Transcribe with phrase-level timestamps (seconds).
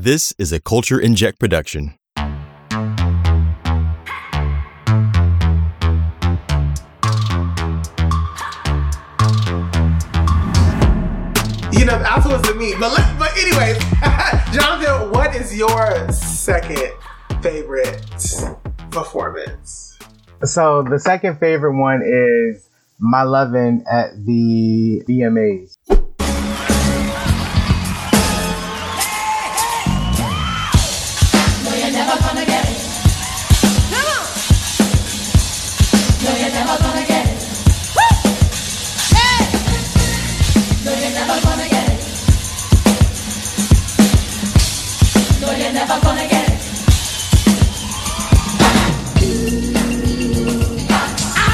[0.00, 1.98] This is a Culture Inject production.
[2.16, 2.22] You
[11.84, 12.74] know, the alpha was the me.
[12.78, 13.78] But let, but anyways,
[14.54, 16.92] Jonathan, what is your second
[17.42, 18.06] favorite
[18.92, 19.98] performance?
[20.44, 22.68] So the second favorite one is
[23.00, 25.76] My Lovin' at the VMAs.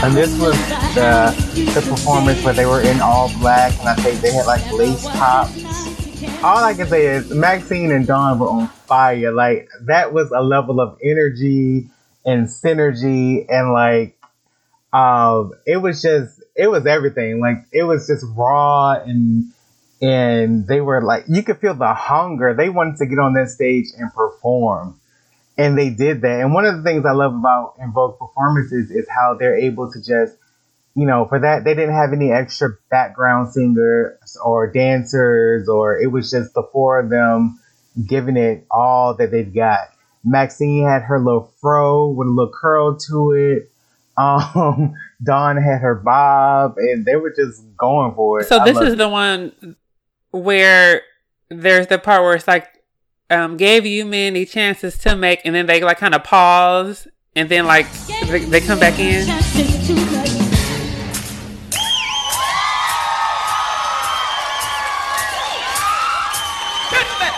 [0.04, 0.54] And this was
[0.94, 1.32] the
[1.72, 5.02] the performance where they were in all black, and I think they had like lace
[5.06, 5.64] tops.
[6.44, 9.32] All I can say is Maxine and Dawn were on fire.
[9.32, 11.88] Like that was a level of energy
[12.22, 14.18] and synergy, and like
[14.92, 17.40] um, it was just it was everything.
[17.40, 19.52] Like it was just raw and
[20.02, 22.52] and they were like you could feel the hunger.
[22.52, 25.00] They wanted to get on that stage and perform.
[25.56, 26.40] And they did that.
[26.40, 29.90] And one of the things I love about En Vogue performances is how they're able
[29.92, 30.36] to just,
[30.96, 36.08] you know, for that, they didn't have any extra background singers or dancers, or it
[36.08, 37.60] was just the four of them
[38.06, 39.90] giving it all that they've got.
[40.24, 43.70] Maxine had her little fro with a little curl to it.
[44.16, 48.46] Um, Dawn had her bob, and they were just going for it.
[48.46, 48.96] So this is it.
[48.96, 49.74] the one
[50.30, 51.02] where
[51.48, 52.73] there's the part where it's like
[53.30, 57.48] um gave you many chances to make and then they like kind of pause and
[57.48, 57.90] then like
[58.26, 59.26] they, they come back in.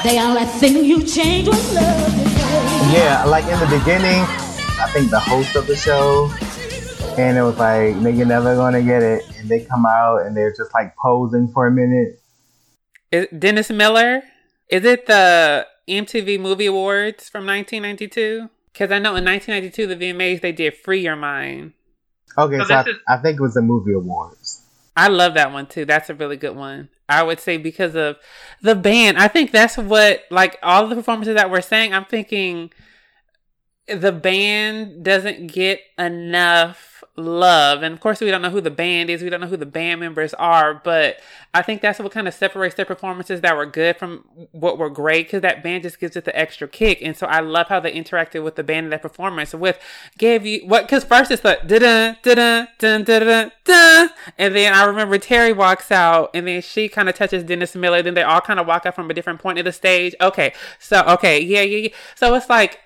[0.04, 2.92] They all that thing you change with love.
[2.92, 4.22] Yeah, like in the beginning,
[4.78, 6.30] I think the host of the show,
[7.18, 10.54] and it was like, "Nigga, never gonna get it," and they come out and they're
[10.54, 12.20] just like posing for a minute.
[13.10, 14.22] Is Dennis Miller?
[14.68, 18.48] Is it the MTV Movie Awards from 1992?
[18.72, 21.72] Because I know in 1992 the VMAs they did "Free Your Mind."
[22.38, 24.62] Okay, So so, I, is- I think it was the movie awards.
[24.96, 25.84] I love that one too.
[25.84, 26.88] That's a really good one.
[27.08, 28.16] I would say because of
[28.62, 29.18] the band.
[29.18, 31.94] I think that's what like all the performances that we're saying.
[31.94, 32.70] I'm thinking
[33.86, 37.82] the band doesn't get enough love.
[37.82, 39.66] And of course, we don't know who the band is, we don't know who the
[39.66, 41.18] band members are, but
[41.54, 44.90] I think that's what kind of separates their performances that were good from what were
[44.90, 47.00] great because that band just gives it the extra kick.
[47.02, 49.78] And so I love how they interacted with the band in that performance with
[50.18, 51.78] gave you what because first it's the da
[52.22, 57.08] da da da da and then I remember Terry walks out and then she kind
[57.08, 58.02] of touches Dennis Miller.
[58.02, 60.14] Then they all kind of walk up from a different point of the stage.
[60.20, 61.88] Okay, so okay, yeah, yeah, yeah.
[62.14, 62.80] So it's like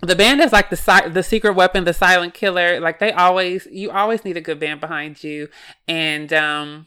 [0.00, 2.80] the band is like the si- the secret weapon, the silent killer.
[2.80, 5.48] Like they always, you always need a good band behind you,
[5.88, 6.86] and um,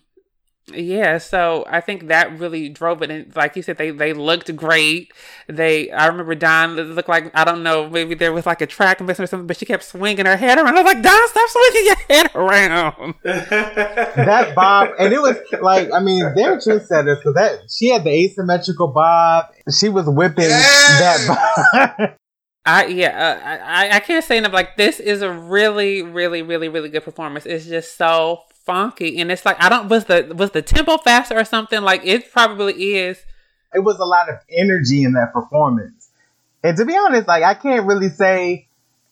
[0.74, 1.18] yeah.
[1.18, 3.12] So I think that really drove it.
[3.12, 5.12] And like you said, they they looked great.
[5.48, 9.02] They, I remember Dawn looked like I don't know, maybe there was like a track
[9.02, 10.78] missing or something, but she kept swinging her head around.
[10.78, 13.16] I was like, Dawn, stop swinging your head around.
[14.22, 18.12] That bob, and it was like, I mean, they're trendsetters because that she had the
[18.12, 19.48] asymmetrical bob.
[19.70, 22.10] She was whipping that bob.
[22.66, 24.54] I yeah, uh, I I can't say enough.
[24.54, 27.46] Like this is a really, really, really, really good performance.
[27.46, 31.38] It's just so funky, and it's like I don't was the was the tempo faster
[31.38, 31.82] or something.
[31.82, 33.18] Like it probably is.
[33.74, 36.10] it was a lot of energy in that performance.
[36.64, 38.68] And to be honest, like I can't really say.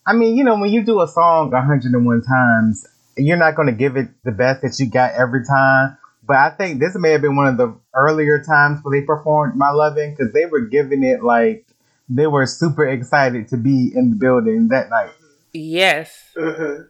[0.06, 3.74] I mean, you know, when you do a song 101 times, you're not going to
[3.74, 5.98] give it the best that you got every time.
[6.26, 9.56] But I think this may have been one of the earlier times where they performed
[9.56, 11.66] "My Lovin'" because they were giving it like
[12.10, 15.12] they were super excited to be in the building that night.
[15.52, 16.88] Yes, Mhm.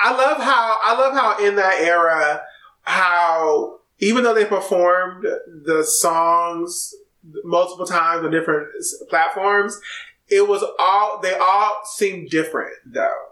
[0.00, 2.42] I love how I love how in that era,
[2.82, 5.24] how even though they performed
[5.64, 6.94] the songs
[7.44, 8.68] multiple times on different
[9.08, 9.78] platforms,
[10.28, 13.22] it was all they all seemed different though.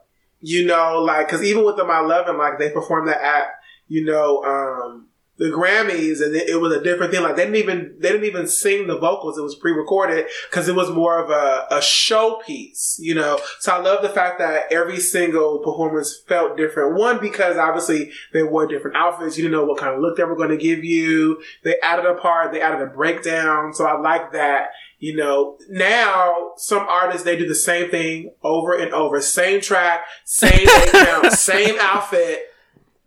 [0.40, 3.48] You know, like because even with the My Lovin', like they performed that at
[3.88, 5.05] you know um
[5.38, 7.22] the Grammys, and it, it was a different thing.
[7.22, 10.74] Like they didn't even they didn't even sing the vocals; it was pre-recorded because it
[10.74, 13.38] was more of a, a showpiece, you know.
[13.60, 16.96] So I love the fact that every single performance felt different.
[16.96, 20.24] One because obviously they wore different outfits; you didn't know what kind of look they
[20.24, 21.42] were going to give you.
[21.64, 24.68] They added a part, they added a breakdown, so I like that.
[24.98, 30.06] You know, now some artists they do the same thing over and over, same track,
[30.24, 32.44] same breakdown, same outfit.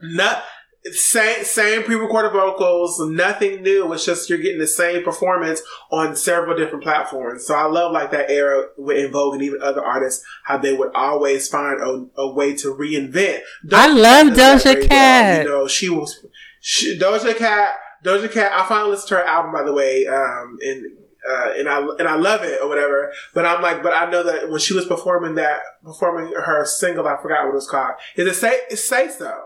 [0.01, 0.43] Not
[0.85, 3.91] same same pre-recorded vocals, nothing new.
[3.93, 5.61] It's just you're getting the same performance
[5.91, 7.45] on several different platforms.
[7.45, 10.73] So I love like that era with En Vogue and even other artists how they
[10.73, 13.41] would always find a, a way to reinvent.
[13.71, 15.43] I love Doja Cat.
[15.43, 16.25] You know, she was
[16.61, 17.75] she, Doja Cat.
[18.03, 18.51] Doja Cat.
[18.53, 20.85] I finally listened to her album by the way, um, and
[21.29, 23.11] uh, and I and I love it or whatever.
[23.33, 27.05] But I'm like, but I know that when she was performing that, performing her single,
[27.07, 27.95] I forgot what it was called.
[28.15, 29.43] Is it say it say so?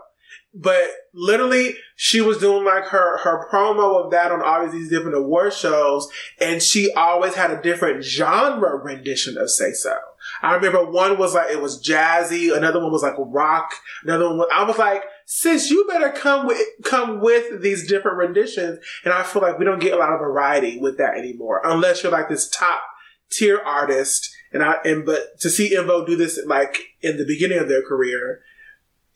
[0.56, 5.16] But literally, she was doing like her her promo of that on all these different
[5.16, 6.08] award shows,
[6.40, 9.96] and she always had a different genre rendition of "Say So."
[10.42, 13.74] I remember one was like it was jazzy, another one was like rock,
[14.04, 14.38] another one.
[14.38, 19.12] Was, I was like, "Sis, you better come with come with these different renditions." And
[19.12, 22.12] I feel like we don't get a lot of variety with that anymore, unless you're
[22.12, 22.80] like this top
[23.28, 24.32] tier artist.
[24.52, 27.68] And I and but to see En Vogue do this like in the beginning of
[27.68, 28.40] their career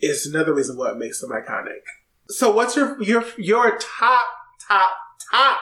[0.01, 1.83] is another reason why it makes them iconic.
[2.29, 4.27] So what's your your your top
[4.67, 4.91] top
[5.31, 5.59] top?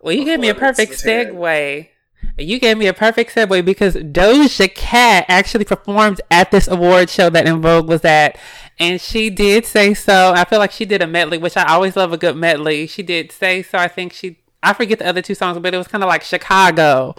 [0.00, 1.88] Well, you gave me a perfect segue.
[2.36, 7.30] You gave me a perfect segue because Doja Cat actually performed at this award show
[7.30, 8.38] that En Vogue was at.
[8.78, 10.32] And she did say so.
[10.36, 12.86] I feel like she did a medley, which I always love a good medley.
[12.86, 13.76] She did say so.
[13.78, 16.22] I think she, I forget the other two songs, but it was kind of like
[16.22, 17.16] Chicago.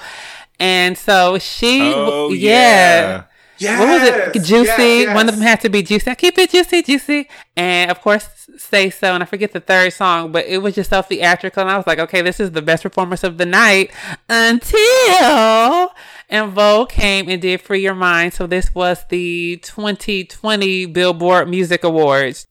[0.58, 3.24] And so she, Oh, yeah.
[3.60, 4.34] Yes, What was it?
[4.46, 4.66] Juicy.
[4.66, 5.16] yes, yes.
[5.16, 6.10] One of them had to be juicy.
[6.10, 7.28] I keep it juicy, juicy.
[7.58, 8.28] And of course,
[8.58, 9.14] say so.
[9.14, 11.62] And I forget the third song, but it was just so theatrical.
[11.62, 13.92] And I was like, okay, this is the best performance of the night
[14.30, 15.92] until
[16.30, 18.34] En Vogue came and did Free Your Mind.
[18.34, 22.48] So this was the 2020 Billboard Music Awards.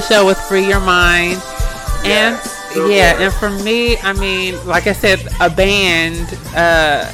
[0.00, 1.42] The show with Free Your Mind.
[2.04, 7.10] And Yes, yeah, and for me, I mean, like I said, a band, uh,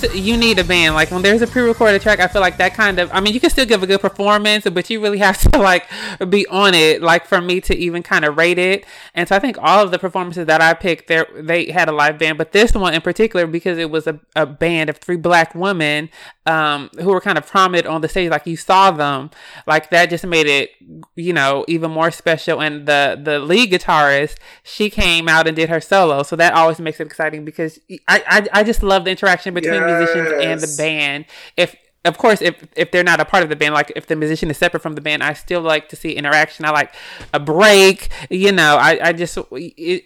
[0.00, 0.94] t- you need a band.
[0.94, 3.10] Like when there's a pre-recorded track, I feel like that kind of.
[3.12, 5.88] I mean, you can still give a good performance, but you really have to like
[6.28, 7.02] be on it.
[7.02, 8.84] Like for me to even kind of rate it.
[9.14, 11.92] And so I think all of the performances that I picked, there they had a
[11.92, 15.16] live band, but this one in particular because it was a, a band of three
[15.16, 16.10] black women
[16.46, 18.30] um, who were kind of prominent on the stage.
[18.30, 19.30] Like you saw them,
[19.66, 20.70] like that just made it,
[21.16, 22.60] you know, even more special.
[22.60, 26.78] And the the lead guitarist, she came out and did her solo, so that always
[26.78, 30.74] makes it exciting because I I, I just love the interaction between musicians and the
[30.76, 31.24] band.
[31.56, 34.16] If of course, if if they're not a part of the band, like if the
[34.16, 36.64] musician is separate from the band, I still like to see interaction.
[36.64, 36.94] I like
[37.34, 38.10] a break.
[38.30, 39.42] You know, I I just it,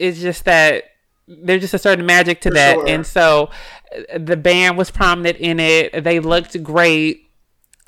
[0.01, 0.85] it's just that
[1.29, 2.89] there's just a certain magic to For that, sure.
[2.89, 3.51] and so
[3.95, 6.03] uh, the band was prominent in it.
[6.03, 7.30] They looked great.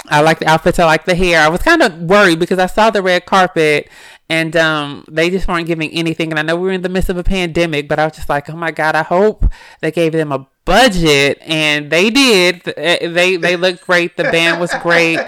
[0.09, 0.79] I like the outfits.
[0.79, 1.41] I like the hair.
[1.41, 3.89] I was kind of worried because I saw the red carpet
[4.29, 6.31] and um, they just weren't giving anything.
[6.31, 8.29] And I know we were in the midst of a pandemic, but I was just
[8.29, 9.45] like, oh my god, I hope
[9.81, 12.67] they gave them a budget, and they did.
[12.69, 14.17] Uh, They they looked great.
[14.17, 15.19] The band was great,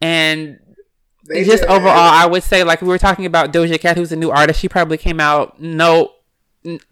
[0.00, 0.58] and
[1.28, 1.70] They just did.
[1.70, 4.60] overall, I would say like we were talking about Doja Cat, who's a new artist.
[4.60, 6.12] She probably came out no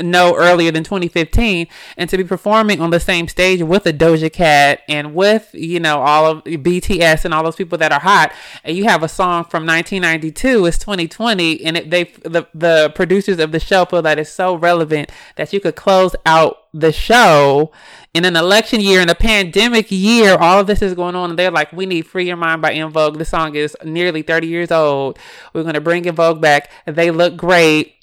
[0.00, 1.66] no earlier than 2015
[1.96, 5.80] and to be performing on the same stage with a Doja Cat and with you
[5.80, 9.08] know all of BTS and all those people that are hot and you have a
[9.08, 14.02] song from 1992 it's 2020 and it, they the, the producers of the show feel
[14.02, 17.70] that it's so relevant that you could close out the show
[18.12, 20.36] in an election year in a pandemic year.
[20.36, 22.72] All of this is going on and they're like we need free your mind by
[22.72, 23.16] En Vogue.
[23.16, 25.18] The song is nearly 30 years old.
[25.52, 26.70] We're going to bring En Vogue back.
[26.86, 27.94] They look great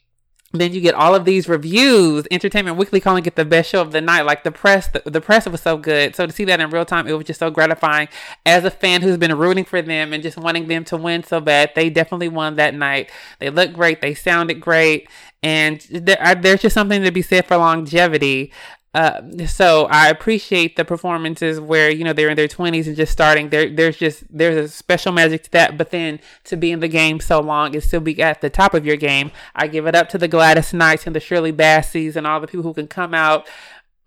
[0.51, 2.25] then you get all of these reviews.
[2.29, 4.23] Entertainment weekly calling it the best show of the night.
[4.23, 6.15] Like the press the, the press was so good.
[6.15, 8.09] So to see that in real time it was just so gratifying.
[8.45, 11.39] As a fan who's been rooting for them and just wanting them to win so
[11.39, 13.09] bad they definitely won that night.
[13.39, 14.01] They looked great.
[14.01, 15.07] They sounded great.
[15.43, 18.51] And there, there's just something to be said for longevity
[18.93, 23.13] uh, so I appreciate the performances where you know they're in their 20s and just
[23.13, 23.49] starting.
[23.49, 25.77] There, there's just there's a special magic to that.
[25.77, 28.73] But then to be in the game so long and still be at the top
[28.73, 32.17] of your game, I give it up to the Gladys Knights and the Shirley Bassies
[32.17, 33.47] and all the people who can come out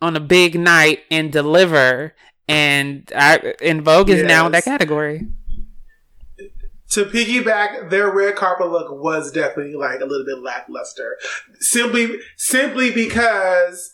[0.02, 2.14] on a big night and deliver.
[2.46, 5.28] And I, En Vogue is now in that category.
[6.90, 11.16] to piggyback, their red carpet look was definitely like a little bit lackluster.
[11.58, 13.93] Simply, simply because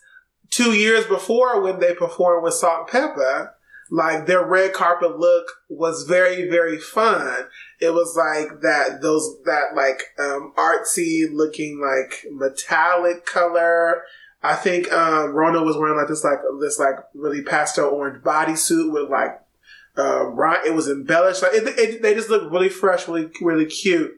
[0.50, 3.50] two years before when they performed with Salt-N-Pepa,
[3.90, 7.46] like their red carpet look was very, very fun.
[7.80, 14.02] It was like that, those, that like, um, artsy looking like metallic color.
[14.42, 18.92] I think, um, Rhona was wearing like this, like, this like really pastel orange bodysuit
[18.92, 19.40] with like,
[19.96, 21.42] right, it was embellished.
[21.42, 24.12] Like it, it, they just looked really fresh, really, really cute.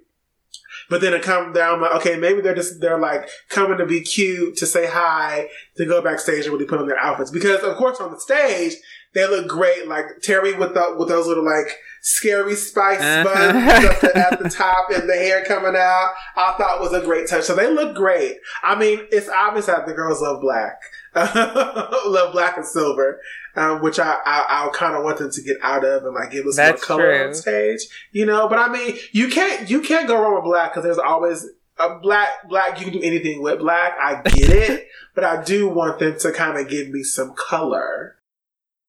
[0.90, 4.00] But then it come down like, okay, maybe they're just they're like coming to be
[4.00, 7.30] cute to say hi, to go backstage and really put on their outfits.
[7.30, 8.74] Because of course on the stage
[9.14, 13.24] they look great, like Terry with the with those little like scary spice Uh-huh.
[13.24, 16.10] buns at the top and the hair coming out.
[16.36, 17.44] I thought was a great touch.
[17.44, 18.38] So they look great.
[18.62, 20.80] I mean, it's obvious that the girls love black,
[21.14, 23.20] love black and silver.
[23.54, 26.30] Um, which I, I, I kind of want them to get out of and like
[26.30, 27.28] give us That's more color true.
[27.28, 27.80] on stage,
[28.10, 28.48] you know.
[28.48, 31.46] But I mean, you can't you can't go wrong with black because there's always
[31.78, 32.78] a black black.
[32.78, 33.92] You can do anything with black.
[34.00, 38.16] I get it, but I do want them to kind of give me some color.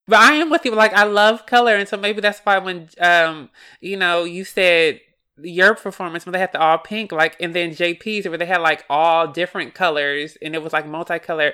[0.07, 0.75] But I am with you.
[0.75, 3.49] Like I love color, and so maybe that's why when um
[3.81, 5.01] you know you said
[5.41, 8.61] your performance when they had the all pink, like and then JP's where they had
[8.61, 11.53] like all different colors and it was like multicolor.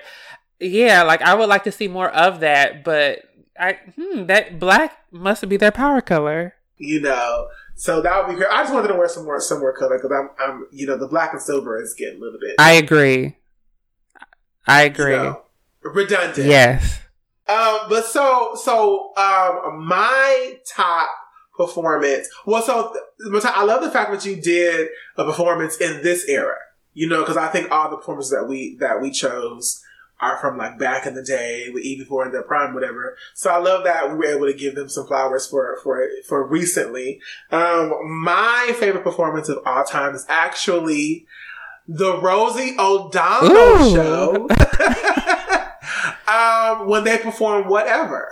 [0.59, 3.23] Yeah, like I would like to see more of that, but
[3.57, 6.55] I hmm, that black must be their power color.
[6.77, 8.51] You know, so that would be great.
[8.51, 10.97] I just wanted to wear some more some more color because I'm I'm you know
[10.97, 13.37] the black and silver is getting a little bit I agree.
[14.67, 15.15] I you agree.
[15.15, 15.41] know,
[15.83, 16.47] redundant.
[16.47, 16.99] Yes.
[17.47, 21.09] Um, but so so um, my top
[21.57, 22.29] performance.
[22.45, 22.93] Well, so
[23.31, 26.57] th- I love the fact that you did a performance in this era.
[26.93, 29.81] You know, because I think all the performances that we that we chose
[30.21, 33.15] are from like back in the day, with even before in their prime, whatever.
[33.33, 36.45] So I love that we were able to give them some flowers for for for
[36.45, 37.21] recently.
[37.51, 41.25] Um, my favorite performance of all time is actually
[41.87, 43.93] the Rosie O'Donnell Ooh.
[43.93, 44.47] show.
[46.27, 48.31] um, when they perform whatever.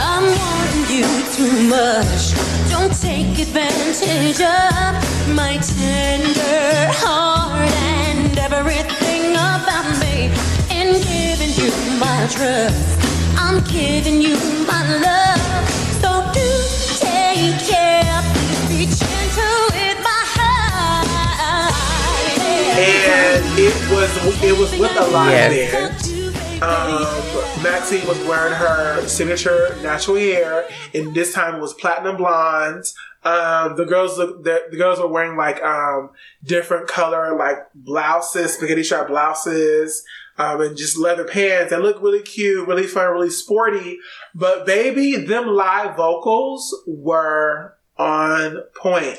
[0.00, 2.47] I'm wanting you too much.
[2.88, 10.32] Don't take advantage of my tender heart and everything about me.
[10.72, 11.68] In giving you
[12.00, 12.98] my trust,
[13.36, 15.68] I'm giving you my love.
[16.00, 16.48] So do
[16.96, 18.22] take care.
[18.70, 21.68] Be gentle with my heart.
[22.72, 25.72] and it was it was with a lot Yes.
[25.72, 26.07] band.
[26.60, 32.84] Um, Maxine was wearing her signature natural hair, and this time it was platinum blonde.
[33.22, 36.10] Um, the girls look the, the girls were wearing like um
[36.42, 40.02] different color like blouses, spaghetti strap blouses,
[40.36, 41.70] um, and just leather pants.
[41.70, 44.00] They look really cute, really fun, really sporty.
[44.34, 49.18] But baby, them live vocals were on point.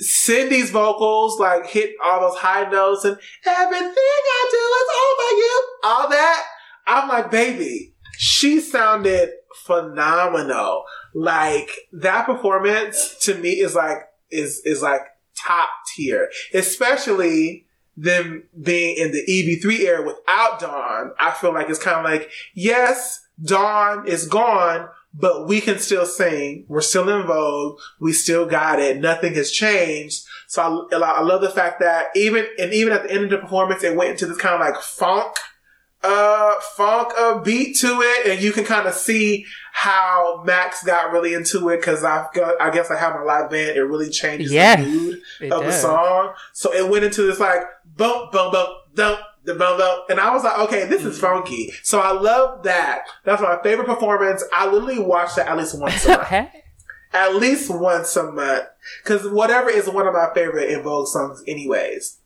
[0.00, 5.62] Cindy's vocals like hit all those high notes and everything I do is over you.
[5.84, 6.42] All that.
[6.86, 9.30] I'm like, baby, she sounded
[9.64, 10.84] phenomenal.
[11.14, 13.98] Like that performance to me is like
[14.30, 15.02] is is like
[15.36, 16.28] top tier.
[16.54, 17.66] Especially
[17.96, 21.12] them being in the EB3 era without Dawn.
[21.18, 26.04] I feel like it's kind of like, yes, Dawn is gone, but we can still
[26.04, 26.66] sing.
[26.68, 27.78] We're still in vogue.
[27.98, 29.00] We still got it.
[29.00, 30.24] Nothing has changed.
[30.46, 33.38] So I, I love the fact that even, and even at the end of the
[33.38, 35.36] performance, it went into this kind of like funk,
[36.06, 38.30] uh, funk a beat to it.
[38.30, 41.82] And you can kind of see how Max got really into it.
[41.82, 43.76] Cause I've got, I guess I have my live band.
[43.76, 45.22] It really changes Yes, the mood
[45.52, 46.34] of the song.
[46.52, 47.60] So it went into this like
[47.96, 50.04] bump, bump, bump, dump, the bump, bump.
[50.08, 51.72] And I was like, okay, this is funky.
[51.82, 53.04] So I love that.
[53.24, 54.44] That's my favorite performance.
[54.52, 56.30] I literally watch that at least once a month.
[57.12, 58.64] At least once a month.
[59.04, 62.18] Cause whatever is one of my favorite En Vogue songs anyways.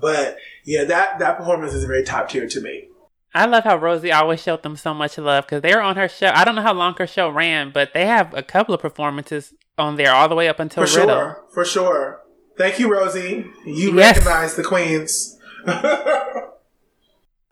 [0.00, 2.88] But yeah, that, that performance is very top tier to me.
[3.34, 6.08] I love how Rosie always showed them so much love because they were on her
[6.08, 6.30] show.
[6.34, 9.52] I don't know how long her show ran, but they have a couple of performances
[9.76, 11.14] on there all the way up until For Riddle.
[11.16, 11.44] sure.
[11.52, 12.20] For sure.
[12.56, 13.46] Thank you, Rosie.
[13.66, 14.16] You Yes.
[14.16, 15.38] recognize the queens.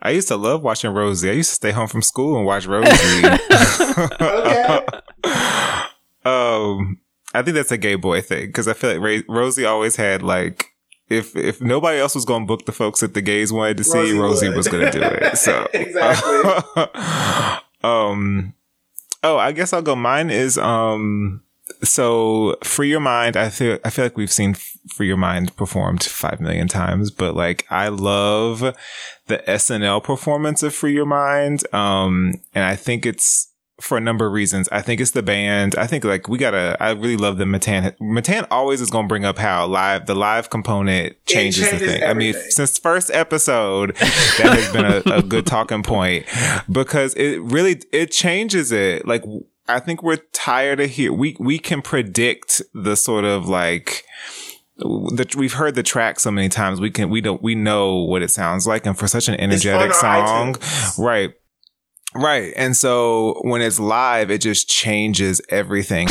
[0.02, 1.30] I used to love watching Rosie.
[1.30, 2.90] I used to stay home from school and watch Rosie.
[4.21, 4.85] Okay.
[6.25, 6.99] um,
[7.35, 10.23] I think that's a gay boy thing because I feel like Ray- Rosie always had
[10.23, 10.73] like
[11.08, 13.84] if if nobody else was going to book the folks that the gays wanted to
[13.84, 15.36] see, Rosie Rosie, was going to do it.
[15.36, 16.84] So Exactly.
[17.84, 18.54] um,
[19.22, 19.96] oh, I guess I'll go.
[19.96, 21.42] Mine is um
[21.82, 23.36] so free your mind.
[23.36, 27.34] I feel I feel like we've seen free your mind performed five million times, but
[27.34, 28.60] like I love
[29.26, 31.62] the SNL performance of free your mind.
[31.75, 34.68] Um, and I think it's for a number of reasons.
[34.73, 35.75] I think it's the band.
[35.76, 36.76] I think like we gotta.
[36.80, 37.95] I really love the Matan.
[38.00, 42.04] Matan always is gonna bring up how live the live component changes, the changes thing.
[42.04, 46.26] I mean, since first episode, that has been a, a good talking point
[46.71, 49.06] because it really it changes it.
[49.06, 49.25] Like
[49.68, 51.12] I think we're tired of here.
[51.12, 54.04] We we can predict the sort of like
[54.78, 56.80] that we've heard the track so many times.
[56.80, 59.92] We can we don't we know what it sounds like, and for such an energetic
[59.95, 60.99] song, iTunes.
[60.99, 61.35] right?
[62.18, 62.52] Right.
[62.56, 66.08] And so when it's live, it just changes everything.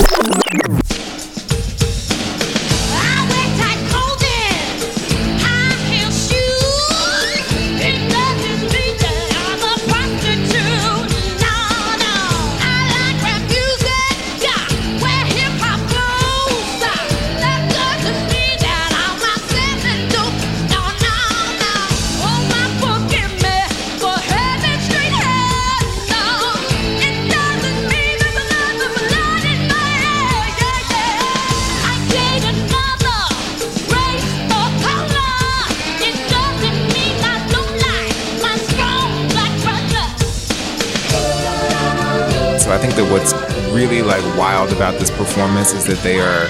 [42.76, 43.32] I think that what's
[43.74, 46.44] really like wild about this performance is that they are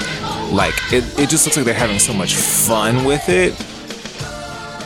[0.51, 3.53] like it, it just looks like they're having so much fun with it.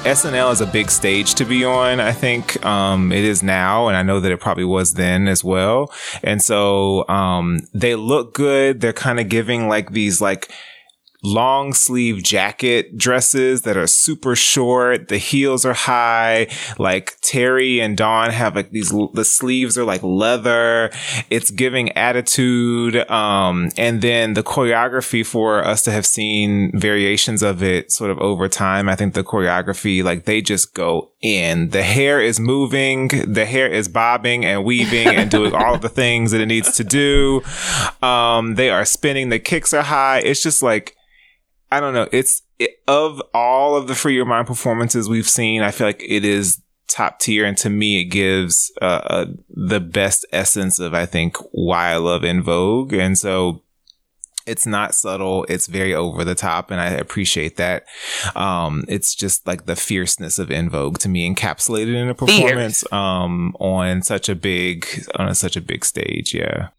[0.03, 2.65] SNL is a big stage to be on, I think.
[2.65, 5.93] Um, it is now, and I know that it probably was then as well.
[6.23, 8.81] And so um they look good.
[8.81, 10.51] They're kind of giving like these like
[11.21, 15.09] long sleeve jacket dresses that are super short.
[15.09, 16.47] The heels are high.
[16.77, 20.91] Like Terry and Dawn have like these, the sleeves are like leather.
[21.29, 23.09] It's giving attitude.
[23.09, 28.19] Um, and then the choreography for us to have seen variations of it sort of
[28.19, 28.87] over time.
[28.87, 31.69] I think the choreography, like they just go in.
[31.69, 33.09] The hair is moving.
[33.09, 36.83] The hair is bobbing and weaving and doing all the things that it needs to
[36.83, 37.41] do.
[38.01, 39.29] Um, they are spinning.
[39.29, 40.19] The kicks are high.
[40.19, 40.95] It's just like,
[41.71, 42.07] I don't know.
[42.11, 46.03] It's it, of all of the Free Your Mind performances we've seen, I feel like
[46.05, 50.93] it is top tier, and to me, it gives uh, uh, the best essence of
[50.93, 53.63] I think why I love En Vogue, and so
[54.45, 55.45] it's not subtle.
[55.47, 57.85] It's very over the top, and I appreciate that.
[58.35, 62.83] Um, it's just like the fierceness of En Vogue to me, encapsulated in a performance
[62.91, 66.33] um, on such a big on a, such a big stage.
[66.33, 66.69] Yeah.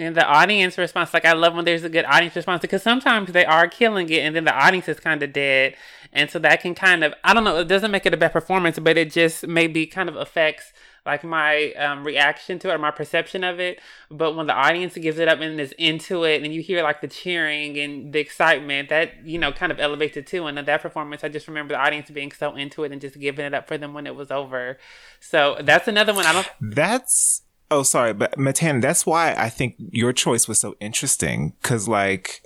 [0.00, 3.32] And the audience response, like I love when there's a good audience response because sometimes
[3.32, 5.74] they are killing it and then the audience is kind of dead.
[6.12, 8.32] And so that can kind of, I don't know, it doesn't make it a bad
[8.32, 10.72] performance, but it just maybe kind of affects
[11.06, 13.80] like my um, reaction to it or my perception of it.
[14.10, 17.00] But when the audience gives it up and is into it and you hear like
[17.00, 20.46] the cheering and the excitement, that, you know, kind of elevates it too.
[20.46, 23.44] And that performance, I just remember the audience being so into it and just giving
[23.44, 24.78] it up for them when it was over.
[25.20, 26.26] So that's another one.
[26.26, 30.76] I don't, That's oh sorry, but Matan, that's why I think your choice was so
[30.80, 32.42] interesting because like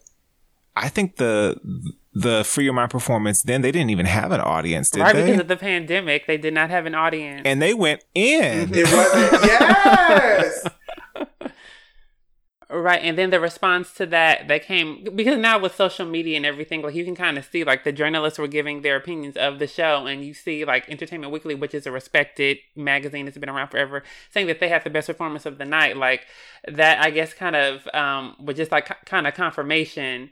[0.77, 1.59] I think the
[2.13, 5.25] the Free Your Mind performance then they didn't even have an audience, did right they?
[5.27, 7.43] because of the pandemic, they did not have an audience.
[7.45, 8.71] and they went in.
[8.75, 9.45] It wasn't.
[9.45, 10.67] yes.
[12.77, 16.45] Right, and then the response to that that came because now with social media and
[16.45, 19.61] everything, like you can kind of see like the journalists were giving their opinions of
[19.61, 23.49] the show, and you see like Entertainment Weekly, which is a respected magazine that's been
[23.49, 25.97] around forever, saying that they had the best performance of the night.
[25.97, 26.27] Like
[26.67, 30.31] that, I guess, kind of um was just like kind of confirmation.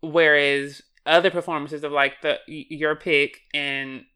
[0.00, 4.06] Whereas other performances of like the your pick and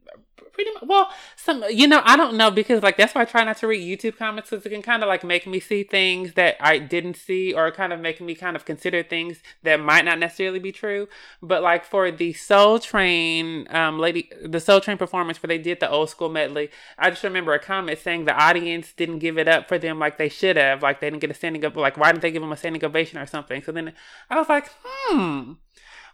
[0.53, 3.44] pretty much well some you know i don't know because like that's why i try
[3.44, 6.33] not to read youtube comments because it can kind of like make me see things
[6.35, 10.05] that i didn't see or kind of make me kind of consider things that might
[10.05, 11.09] not necessarily be true.
[11.42, 15.81] But like for the soul train um lady the soul train performance where they did
[15.81, 19.49] the old school medley i just remember a comment saying the audience didn't give it
[19.49, 21.96] up for them like they should have like they didn't get a standing up like
[21.96, 23.62] why didn't they give them a standing ovation or something?
[23.62, 23.92] So then
[24.29, 25.53] i was like hmm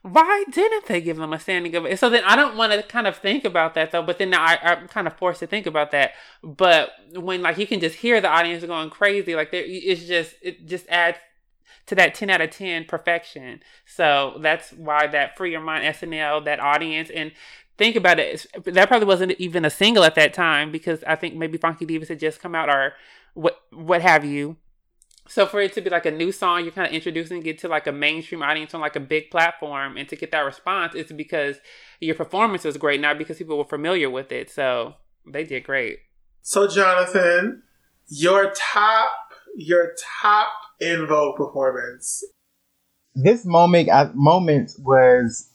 [0.02, 1.96] why didn't they give them a standing ovation?
[1.96, 4.58] So then I don't want to kind of think about that though, but then I,
[4.62, 6.12] I'm kind of forced to think about that.
[6.42, 10.34] But when like you can just hear the audience going crazy, like there, it's just
[10.42, 11.18] it just adds
[11.86, 13.60] to that 10 out of 10 perfection.
[13.84, 17.32] So that's why that Free Your Mind SNL, that audience, and
[17.78, 21.34] think about it, that probably wasn't even a single at that time because I think
[21.34, 22.94] maybe Funky Divas had just come out or
[23.34, 24.56] what what have you.
[25.28, 27.68] So for it to be like a new song, you're kind of introducing it to
[27.68, 31.12] like a mainstream audience on like a big platform, and to get that response, it's
[31.12, 31.56] because
[32.00, 34.50] your performance was great, not because people were familiar with it.
[34.50, 34.94] So
[35.26, 35.98] they did great.
[36.42, 37.62] So, Jonathan,
[38.08, 39.10] your top,
[39.56, 40.48] your top
[40.80, 42.22] En Vogue performance.
[43.16, 45.50] this moment, uh, moment was,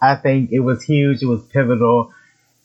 [0.00, 1.22] I think it was huge.
[1.22, 2.12] It was pivotal.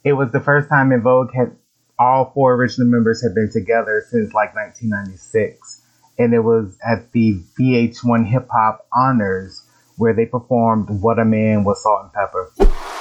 [0.04, 1.56] It was the first time En Vogue had
[1.98, 5.81] all four original members had been together since like 1996,
[6.18, 9.62] and it was at the VH1 Hip Hop Honors
[9.96, 12.92] where they performed "What a Man" with Salt-N-Pepa.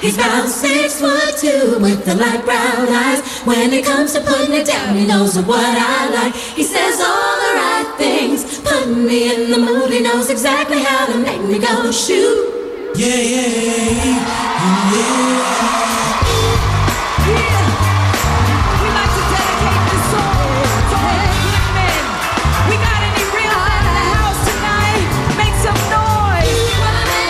[0.00, 3.22] He's about six foot two with the light brown eyes.
[3.46, 6.34] When it comes to putting it down, he knows what I like.
[6.34, 9.90] He says all the right things, putting me in the mood.
[9.90, 12.53] He knows exactly how to make me go shoot.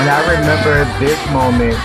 [0.01, 1.79] And I remember this moment.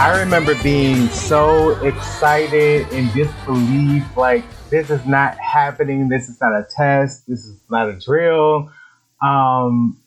[0.00, 6.08] I remember being so excited and disbelief like, this is not happening.
[6.08, 7.26] This is not a test.
[7.26, 8.70] This is not a drill.
[9.20, 9.98] Um,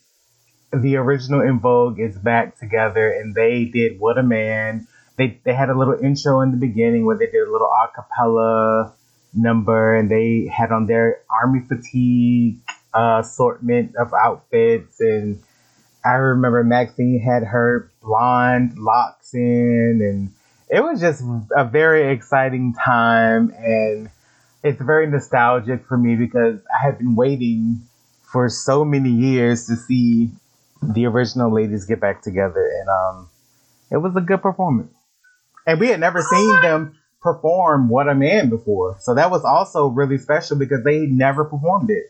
[0.72, 4.86] the original En Vogue is back together and they did What a Man.
[5.16, 7.88] They, they had a little intro in the beginning where they did a little a
[7.94, 8.94] cappella
[9.34, 12.58] number and they had on their army fatigue
[12.94, 15.42] uh, assortment of outfits and
[16.04, 20.30] I remember Maxine had her blonde locks in, and
[20.70, 21.22] it was just
[21.56, 23.52] a very exciting time.
[23.58, 24.10] And
[24.62, 27.82] it's very nostalgic for me because I had been waiting
[28.32, 30.30] for so many years to see
[30.82, 33.28] the original ladies get back together, and um,
[33.90, 34.92] it was a good performance.
[35.66, 39.88] And we had never seen them perform "What a Man" before, so that was also
[39.88, 42.06] really special because they never performed it.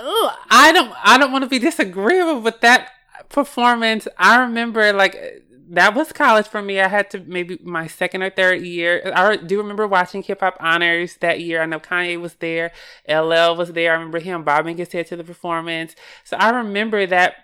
[0.00, 2.90] Ooh, I don't I don't want to be disagreeable with that
[3.28, 4.08] performance.
[4.18, 6.80] I remember like that was college for me.
[6.80, 9.10] I had to maybe my second or third year.
[9.14, 11.62] I do remember watching Hip Hop Honors that year.
[11.62, 12.72] I know Kanye was there,
[13.08, 13.92] LL was there.
[13.92, 15.96] I remember him bobbing his head to the performance.
[16.24, 17.41] So I remember that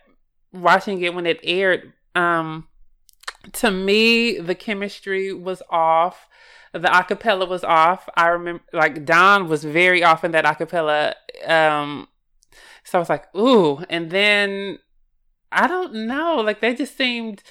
[0.53, 1.93] watching it when it aired.
[2.15, 2.69] Um,
[3.53, 6.29] to me, the chemistry was off.
[6.73, 8.09] The acapella was off.
[8.17, 11.15] I remember like Dawn was very off in that acapella.
[11.47, 12.09] Um,
[12.85, 13.85] so I was like, ooh.
[13.89, 14.79] And then
[15.51, 17.43] I don't know, like they just seemed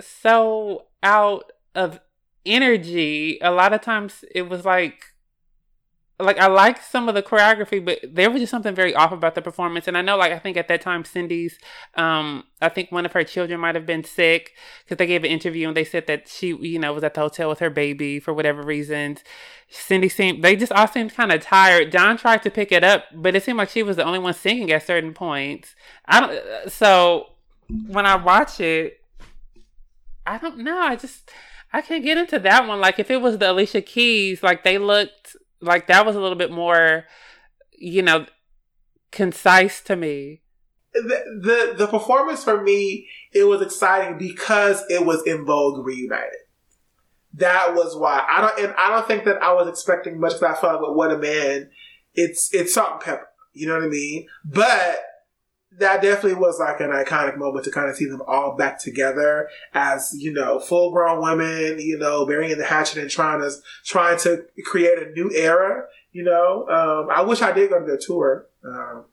[0.00, 2.00] so out of
[2.46, 3.38] energy.
[3.42, 5.11] A lot of times it was like
[6.22, 9.34] like I liked some of the choreography, but there was just something very off about
[9.34, 9.86] the performance.
[9.86, 11.58] And I know, like I think at that time, Cindy's,
[11.94, 14.52] um, I think one of her children might have been sick
[14.84, 17.20] because they gave an interview and they said that she, you know, was at the
[17.20, 19.22] hotel with her baby for whatever reasons.
[19.68, 21.92] Cindy seemed, they just all seemed kind of tired.
[21.92, 24.34] John tried to pick it up, but it seemed like she was the only one
[24.34, 25.74] singing at certain points.
[26.06, 26.70] I don't.
[26.70, 27.30] So
[27.86, 29.00] when I watch it,
[30.26, 30.78] I don't know.
[30.78, 31.30] I just
[31.72, 32.80] I can't get into that one.
[32.80, 36.36] Like if it was the Alicia Keys, like they looked like that was a little
[36.36, 37.04] bit more,
[37.72, 38.26] you know,
[39.10, 40.42] concise to me.
[40.92, 46.40] The, the the performance for me, it was exciting because it was En Vogue reunited.
[47.34, 50.56] That was why I don't, and I don't think that I was expecting much because
[50.58, 51.70] I felt like What a Man,
[52.14, 53.22] it's it's Salt-N-Pepa.
[53.54, 54.26] You know what I mean?
[54.44, 55.00] But
[55.78, 59.48] that definitely was like an iconic moment to kind of see them all back together
[59.74, 63.50] as you know full grown women you know burying the hatchet and trying to
[63.84, 66.66] trying to create a new era you know?
[66.68, 69.04] Um, i wish i did go to their tour um,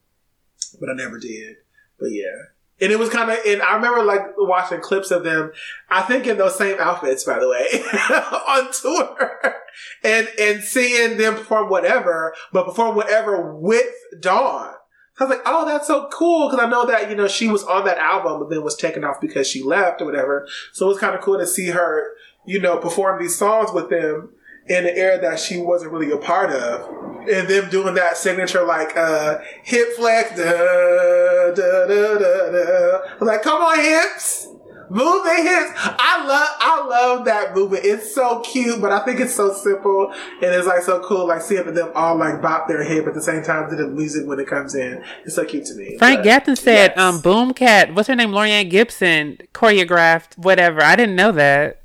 [0.78, 1.56] but i never did.
[1.98, 2.44] But yeah.
[2.82, 5.52] And it was kind of and i remember like watching clips of them
[5.90, 7.66] i think in those same outfits by the way
[8.48, 9.54] on tour.
[10.02, 14.74] And and seeing them perform whatever but perform whatever with dawn
[15.20, 17.62] I was like, oh, that's so cool because I know that you know she was
[17.64, 20.48] on that album, but then was taken off because she left or whatever.
[20.72, 22.12] So it was kind of cool to see her,
[22.46, 24.30] you know, perform these songs with them
[24.66, 28.64] in an era that she wasn't really a part of, and them doing that signature
[28.64, 30.30] like uh, hip flex.
[30.30, 32.98] Da, da, da, da, da.
[33.10, 34.48] I was like, come on, hips.
[34.90, 35.70] Move the hips.
[35.76, 37.84] I love, I love that movement.
[37.84, 41.28] It's so cute, but I think it's so simple and it's like so cool.
[41.28, 44.26] Like seeing them all like bop their hip at the same time to the music
[44.26, 45.02] when it comes in.
[45.24, 45.96] It's so cute to me.
[45.98, 46.98] Frank But, Gatton said, yes.
[46.98, 48.30] um, Boom Cat, what's her name?
[48.32, 50.82] Laurieann Gibson choreographed whatever.
[50.82, 51.82] I didn't know that.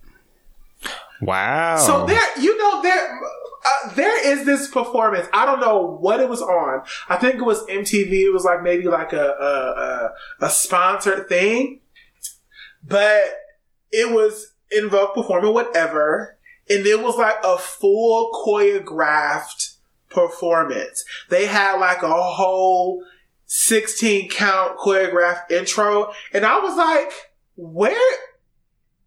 [1.21, 1.77] Wow.
[1.77, 3.19] So there, you know, there,
[3.65, 5.27] uh, there is this performance.
[5.33, 6.83] I don't know what it was on.
[7.09, 8.11] I think it was MTV.
[8.11, 11.79] It was like maybe like a a, a, a sponsored thing,
[12.87, 13.23] but
[13.91, 16.37] it was En Vogue performing whatever,
[16.69, 19.75] and it was like a full choreographed
[20.09, 21.03] performance.
[21.29, 23.03] They had like a whole
[23.45, 27.11] sixteen count choreographed intro, and I was like,
[27.55, 28.17] where?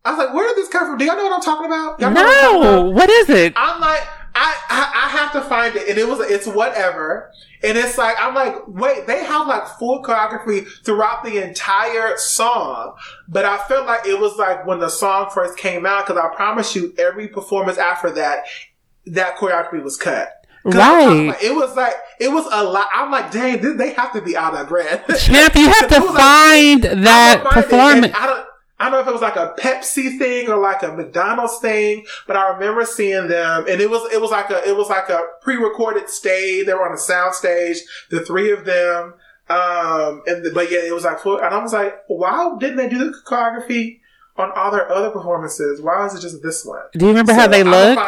[0.05, 0.99] I was like, where did this come from?
[0.99, 2.01] Do y'all know what I'm talking about?
[2.01, 2.83] Y'all know what I'm talking about?
[2.85, 3.53] No, what is it?
[3.57, 4.03] I'm like,
[4.38, 7.33] I, I I have to find it, and it was it's whatever,
[7.64, 12.94] and it's like I'm like, wait, they have like full choreography throughout the entire song,
[13.29, 16.35] but I felt like it was like when the song first came out because I
[16.37, 18.44] promise you, every performance after that,
[19.07, 20.31] that choreography was cut.
[20.64, 21.29] Right.
[21.31, 22.88] about- It was like it was a lot.
[22.94, 25.07] I'm like, dang, they- have to be out of breath.
[25.20, 28.14] Champ, you have to like- find I that find performance.
[28.81, 28.93] I don't.
[28.93, 32.51] Know if it was like a Pepsi thing or like a McDonald's thing, but I
[32.51, 36.09] remember seeing them, and it was it was like a it was like a pre-recorded
[36.09, 36.67] stage.
[36.67, 37.79] They were on a sound stage,
[38.11, 39.14] the three of them.
[39.51, 42.88] Um, and the, but yeah, it was like, and I was like, why didn't they
[42.88, 44.01] do the choreography
[44.37, 45.81] on all their other performances?
[45.81, 46.83] Why is it just this one?
[46.93, 48.01] Do you remember how they looked?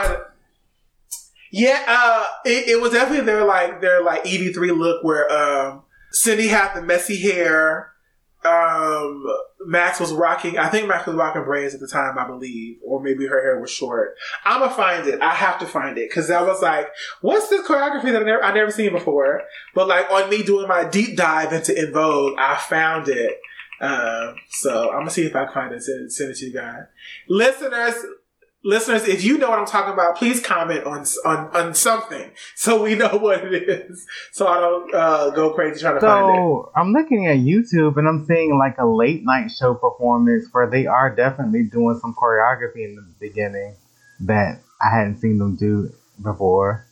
[1.50, 5.82] Yeah, uh, it, it was definitely their like their like EV three look where um
[6.12, 7.89] Cindy had the messy hair.
[8.42, 9.26] Um,
[9.66, 10.58] Max was rocking.
[10.58, 13.60] I think Max was rocking braids at the time, I believe, or maybe her hair
[13.60, 14.16] was short.
[14.44, 15.20] I'm gonna find it.
[15.20, 16.88] I have to find it because I was like,
[17.20, 19.42] "What's this choreography that I never I never seen before?"
[19.74, 23.38] But like on me doing my deep dive into En Vogue, I found it.
[23.80, 26.46] Um, so I'm gonna see if I can find it and send, send it to
[26.46, 26.84] you guys,
[27.28, 27.94] listeners
[28.64, 32.82] listeners, if you know what I'm talking about, please comment on on on something so
[32.82, 36.38] we know what it is, so I don't uh, go crazy trying to find it.
[36.38, 40.68] So I'm looking at YouTube and I'm seeing like a late night show performance where
[40.68, 43.76] they are definitely doing some choreography in the beginning
[44.20, 45.92] that I hadn't seen them do
[46.22, 46.86] before.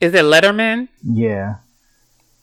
[0.00, 0.88] Is it Letterman?
[1.02, 1.56] Yeah.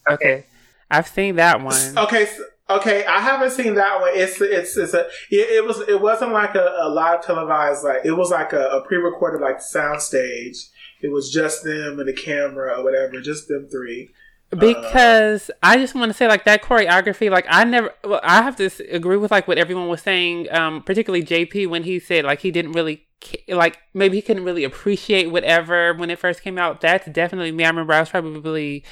[0.10, 0.46] Okay.
[0.90, 1.98] I've seen that one.
[1.98, 2.44] Okay, so,
[2.78, 4.12] okay, I haven't seen that one.
[4.14, 8.06] It's it's it's a it, it was it wasn't like a, a live televised like
[8.06, 10.70] it was like a, a pre-recorded like sound stage.
[11.02, 14.12] It was just them and the camera or whatever, just them three.
[14.52, 18.58] because I just want to say like that choreography like I never well, I have
[18.58, 22.42] to agree with like what everyone was saying um particularly JP when he said like
[22.42, 23.08] he didn't really
[23.48, 27.64] like maybe he couldn't really appreciate whatever when it first came out that's definitely me
[27.64, 28.84] I remember I was probably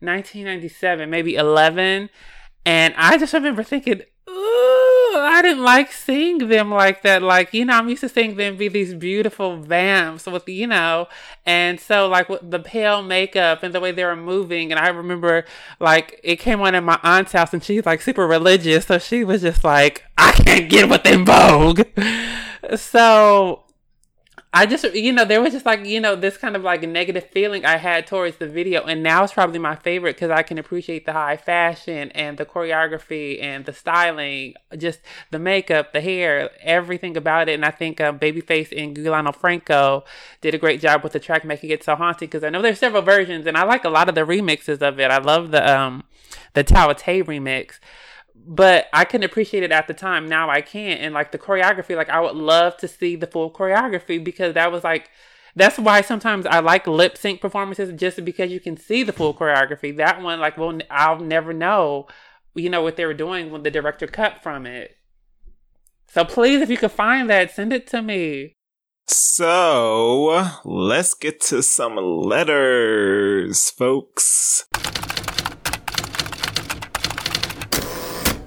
[0.00, 2.08] 1997 maybe 11
[2.66, 7.22] and I just remember thinking Ooh, I didn't like seeing them like that.
[7.22, 11.08] Like, you know, I'm used to seeing them be these beautiful vamps with, you know,
[11.44, 14.72] and so like with the pale makeup and the way they were moving.
[14.72, 15.44] And I remember
[15.78, 18.86] like it came on at my aunt's house and she's like super religious.
[18.86, 21.82] So she was just like, I can't get within Vogue.
[22.76, 23.63] So
[24.56, 27.24] I just, you know, there was just like, you know, this kind of like negative
[27.24, 28.84] feeling I had towards the video.
[28.84, 32.46] And now it's probably my favorite because I can appreciate the high fashion and the
[32.46, 35.00] choreography and the styling, just
[35.32, 37.54] the makeup, the hair, everything about it.
[37.54, 40.04] And I think um, Babyface and Giuliano Franco
[40.40, 42.78] did a great job with the track, making it so haunting because I know there's
[42.78, 45.10] several versions and I like a lot of the remixes of it.
[45.10, 46.04] I love the, um,
[46.52, 47.80] the Tawate remix
[48.46, 50.28] but I couldn't appreciate it at the time.
[50.28, 50.98] Now I can.
[50.98, 54.70] And like the choreography, like I would love to see the full choreography because that
[54.70, 55.10] was like,
[55.56, 59.34] that's why sometimes I like lip sync performances just because you can see the full
[59.34, 59.96] choreography.
[59.96, 62.08] That one, like, well, I'll never know,
[62.54, 64.96] you know, what they were doing when the director cut from it.
[66.08, 68.52] So please, if you could find that, send it to me.
[69.06, 74.66] So let's get to some letters, folks.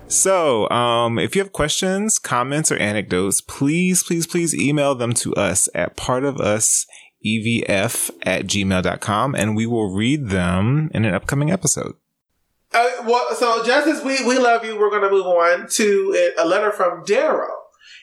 [0.10, 5.36] So, um, if you have questions, comments, or anecdotes, please, please, please email them to
[5.36, 6.86] us at partofusevf
[8.24, 11.96] at gmail.com and we will read them in an upcoming episode.
[12.74, 16.34] Uh, well, so just as we we love you, we're going to move on to
[16.38, 17.50] a letter from Daryl.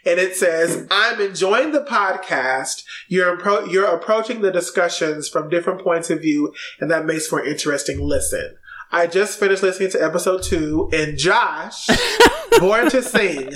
[0.06, 2.84] And it says, I'm enjoying the podcast.
[3.08, 7.46] You're, you're approaching the discussions from different points of view, and that makes for an
[7.50, 8.56] interesting listen.
[8.94, 11.88] I just finished listening to episode two, and Josh,
[12.60, 13.50] Born to Sing,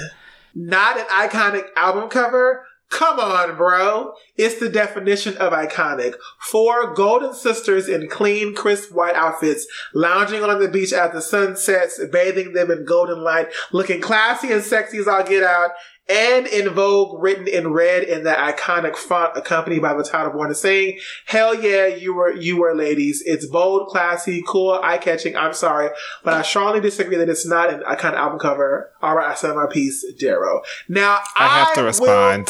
[0.52, 2.64] not an iconic album cover.
[2.90, 4.14] Come on, bro.
[4.38, 6.14] It's the definition of iconic.
[6.38, 11.56] Four golden sisters in clean, crisp white outfits, lounging on the beach as the sun
[11.56, 15.72] sets, bathing them in golden light, looking classy and sexy as all get out,
[16.08, 20.48] and En Vogue written in red in that iconic font accompanied by the title Born
[20.48, 20.98] to Sing.
[21.26, 23.22] Hell yeah, you were, you were ladies.
[23.26, 25.36] It's bold, classy, cool, eye-catching.
[25.36, 25.90] I'm sorry,
[26.24, 28.90] but I strongly disagree that it's not an iconic album cover.
[29.02, 30.62] All right, I said my piece, Darrow.
[30.88, 32.48] Now, I have to respond.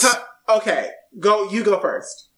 [0.48, 2.28] okay, go, you go first.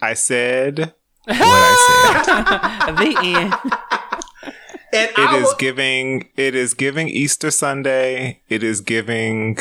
[0.00, 2.96] I said what I said.
[2.96, 3.54] the end.
[4.92, 8.40] And It I is will, giving it is giving Easter Sunday.
[8.48, 9.58] It is giving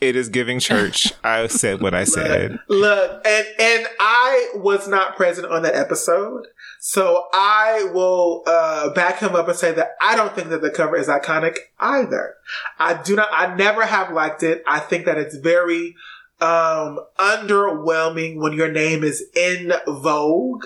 [0.00, 1.12] it is giving church.
[1.24, 2.58] I said what I said.
[2.68, 6.46] Look, and and I was not present on that episode,
[6.80, 10.62] so I will uh, uh, back him up and say that I don't think that
[10.62, 12.34] the cover is iconic either.
[12.78, 13.28] I do not.
[13.32, 14.62] I never have liked it.
[14.66, 15.96] I think that it's very
[16.40, 20.64] um underwhelming when your name is En Vogue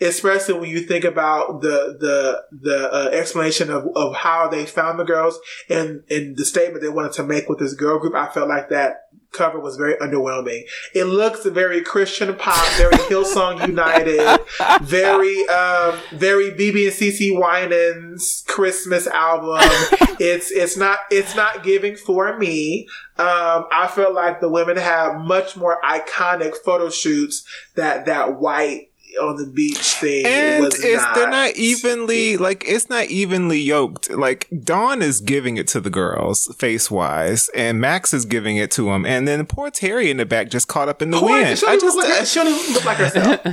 [0.00, 4.98] especially when you think about the the the uh, explanation of, of how they found
[4.98, 8.14] the girls and and the statement they wanted to make with this girl group.
[8.14, 10.62] I felt like that cover was very underwhelming.
[10.94, 14.40] It looks very christian pop very hillsong united
[14.82, 19.60] very um very BeBe and CeCe Winans christmas album.
[20.20, 22.86] It's it's not it's not giving for me.
[23.18, 28.91] Um, I feel like the women have much more iconic photo shoots that that white
[29.20, 31.14] on the beach thing and was it's not.
[31.14, 34.10] they're not evenly like it's not evenly yoked.
[34.10, 38.70] Like Dawn is giving it to the girls face wise, and Max is giving it
[38.72, 41.26] to him, and then poor Terry in the back just caught up in the Who
[41.26, 41.58] wind.
[41.58, 43.40] she I don't just look like, she don't even look like herself.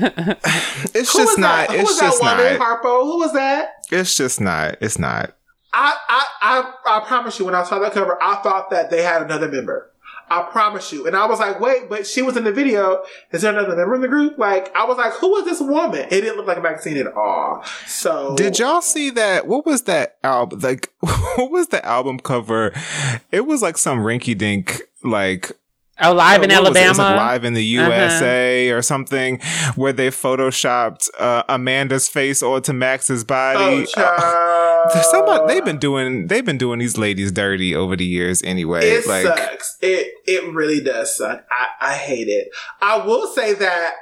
[0.95, 1.67] it's Who was just not.
[1.67, 1.69] that?
[1.71, 2.59] Who It's was that woman?
[2.59, 2.81] not.
[2.83, 3.03] Harpo.
[3.03, 3.69] Who was that?
[3.91, 4.77] It's just not.
[4.81, 5.35] It's not.
[5.73, 9.03] I, I, I, I promise you, when I saw that cover, I thought that they
[9.03, 9.88] had another member.
[10.29, 11.07] I promise you.
[11.07, 13.03] And I was like, wait, but she was in the video.
[13.31, 14.37] Is there another member in the group?
[14.37, 16.01] Like, I was like, who is this woman?
[16.01, 17.63] It didn't look like a Maxine at all.
[17.85, 18.35] So.
[18.35, 19.47] Did y'all see that?
[19.47, 20.59] What was that album?
[20.59, 22.73] Like, what was the album cover?
[23.31, 25.51] It was like some rinky dink, like,
[26.01, 26.79] Oh, live in what was it?
[26.83, 27.17] It was, Alabama.
[27.17, 29.39] like live in the USA or something,
[29.75, 33.85] where they photoshopped uh, Amanda's face onto Max's Oh, body.
[33.85, 34.89] child.
[34.93, 38.87] Uh, somebody, they've been doing, they've been doing these ladies dirty over the years anyway.
[38.89, 39.77] It like, sucks.
[39.81, 41.45] It it really does suck.
[41.51, 42.49] I, I hate it.
[42.81, 43.93] I will say that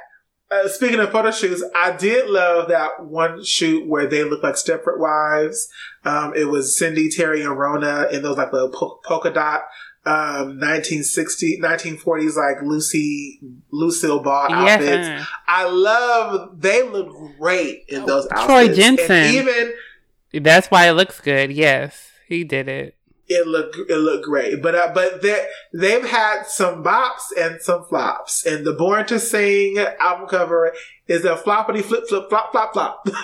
[0.50, 4.54] uh, speaking of photo shoots, I did love that one shoot where they look like
[4.54, 5.68] Stepford wives.
[6.04, 9.62] Um, it was Cindy, Terry, and Rhona in those like little po- polka dot.
[10.08, 13.40] Um, 1960, 1940s, like Lucy,
[13.70, 15.06] Lucille Ball outfits.
[15.08, 15.24] uh.
[15.46, 18.72] I love, they look great in those Troy.
[18.72, 19.10] Jensen.
[19.10, 21.52] And even, That's why it looks good.
[21.52, 22.96] Yes, he did it.
[23.28, 24.62] it looked it looked great.
[24.62, 28.46] But uh, but they they've had some bops and some flops.
[28.46, 30.72] And the Born to Sing album cover
[31.08, 33.08] is a floppity flip flip flop flop flop.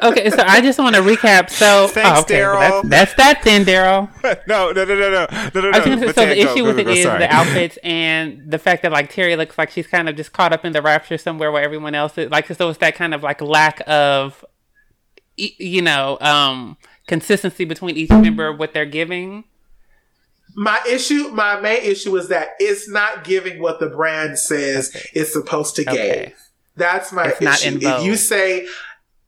[0.00, 1.50] Okay, so I just want to recap.
[1.50, 2.82] So, Thanks, oh, okay, well, Daryl.
[2.88, 4.08] that's, that's that then, Daryl.
[4.46, 5.70] no, no, no, no, no, no, no.
[5.70, 7.18] I was gonna say, But so the issue go, with go, it go, is sorry.
[7.18, 10.52] the outfits and the fact that like Terry looks like she's kind of just caught
[10.52, 12.30] up in the rapture somewhere where everyone else is.
[12.30, 14.44] Like, so it's that kind of like lack of,
[15.36, 16.76] e- you know, um,
[17.08, 19.42] consistency between each member of what they're giving.
[20.54, 25.32] my issue, my main issue is that it's not giving what the brand says it's
[25.32, 26.26] supposed to Okay.
[26.28, 26.38] give.
[26.78, 27.76] That's my It's not issue.
[27.76, 28.66] in If you say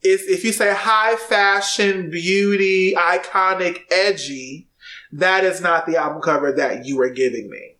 [0.02, 4.68] if if you say high fashion, beauty, iconic, edgy,
[5.12, 7.76] that is not the album cover that you are giving me.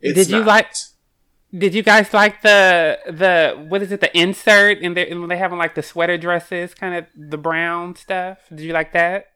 [0.00, 0.46] It's Did you not.
[0.46, 0.72] like?
[1.52, 4.00] Did you guys like the the what is it?
[4.00, 7.96] The insert and they when they having like the sweater dresses, kind of the brown
[7.96, 8.38] stuff.
[8.48, 9.26] Did you like that?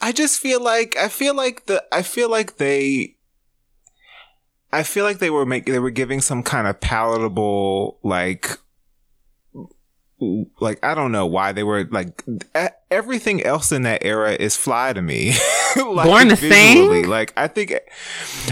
[0.00, 3.16] I just feel like I feel like the I feel like they
[4.72, 8.58] I feel like they were making they were giving some kind of palatable like
[10.60, 12.24] like I don't know why they were like
[12.90, 15.34] everything else in that era is fly to me.
[15.76, 17.02] like, Born to visually.
[17.02, 17.10] Sing?
[17.10, 17.74] Like I think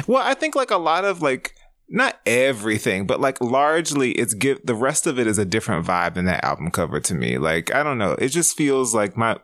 [0.07, 1.55] well I think like a lot of like
[1.91, 6.15] not everything, but like largely it's give the rest of it is a different vibe
[6.15, 7.39] than that album cover to me.
[7.39, 9.39] Like I don't know, it just feels like my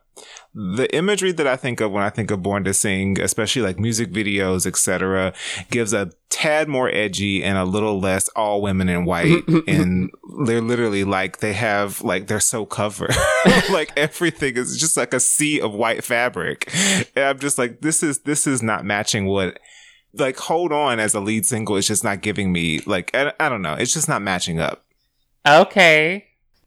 [0.55, 3.79] the imagery that I think of when I think of Born to Sing, especially like
[3.79, 5.33] music videos, etc.,
[5.70, 9.46] gives a tad more edgy and a little less all women in white.
[9.66, 10.11] and
[10.46, 13.14] they're literally like they have like they're so covered.
[13.70, 16.72] like everything is just like a sea of white fabric.
[17.16, 19.59] And I'm just like, this is this is not matching what
[20.16, 23.48] like hold on as a lead single is just not giving me like I, I
[23.48, 24.85] don't know it's just not matching up
[25.46, 26.27] Okay.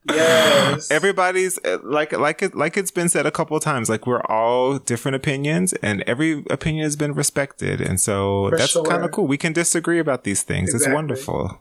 [0.09, 0.89] Yes.
[0.91, 4.21] everybody's uh, like like it like it's been said a couple of times like we're
[4.21, 8.83] all different opinions and every opinion has been respected and so For that's sure.
[8.85, 11.59] kind of cool we can disagree about these things it's wonderful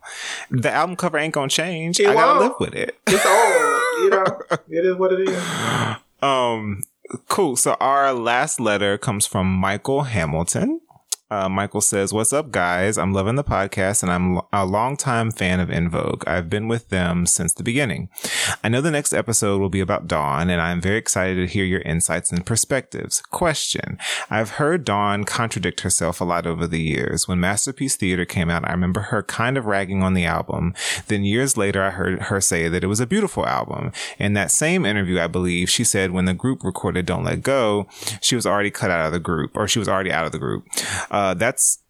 [0.50, 2.60] the album cover ain't gonna change It i gotta won't.
[2.60, 3.72] live with it it's old.
[3.96, 4.26] You know,
[4.68, 5.42] it is what it is.
[6.22, 6.82] um
[7.28, 10.80] cool so our last letter comes from michael hamilton
[11.28, 12.96] uh, Michael says, What's up, guys?
[12.96, 16.22] I'm loving the podcast and I'm a longtime fan of En Vogue.
[16.26, 18.08] I've been with them since the beginning.
[18.62, 21.64] I know the next episode will be about Dawn and I'm very excited to hear
[21.64, 23.20] your insights and perspectives.
[23.22, 23.98] Question.
[24.30, 27.26] I've heard Dawn contradict herself a lot over the years.
[27.26, 30.74] When Masterpiece Theater came out, I remember her kind of ragging on the album.
[31.08, 33.90] Then years later, I heard her say that it was a beautiful album.
[34.18, 37.88] In that same interview, I believe she said when the group recorded Don't Let Go,
[38.20, 40.38] she was already cut out of the group or she was already out of the
[40.38, 40.64] group.
[41.16, 41.82] Uh, that's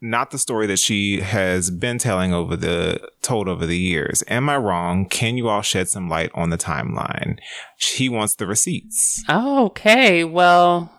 [0.00, 4.24] not the story that she has been telling over the told over the years.
[4.28, 5.04] Am I wrong?
[5.04, 7.36] Can you all shed some light on the timeline?
[7.76, 9.22] She wants the receipts.
[9.28, 10.90] Okay, well,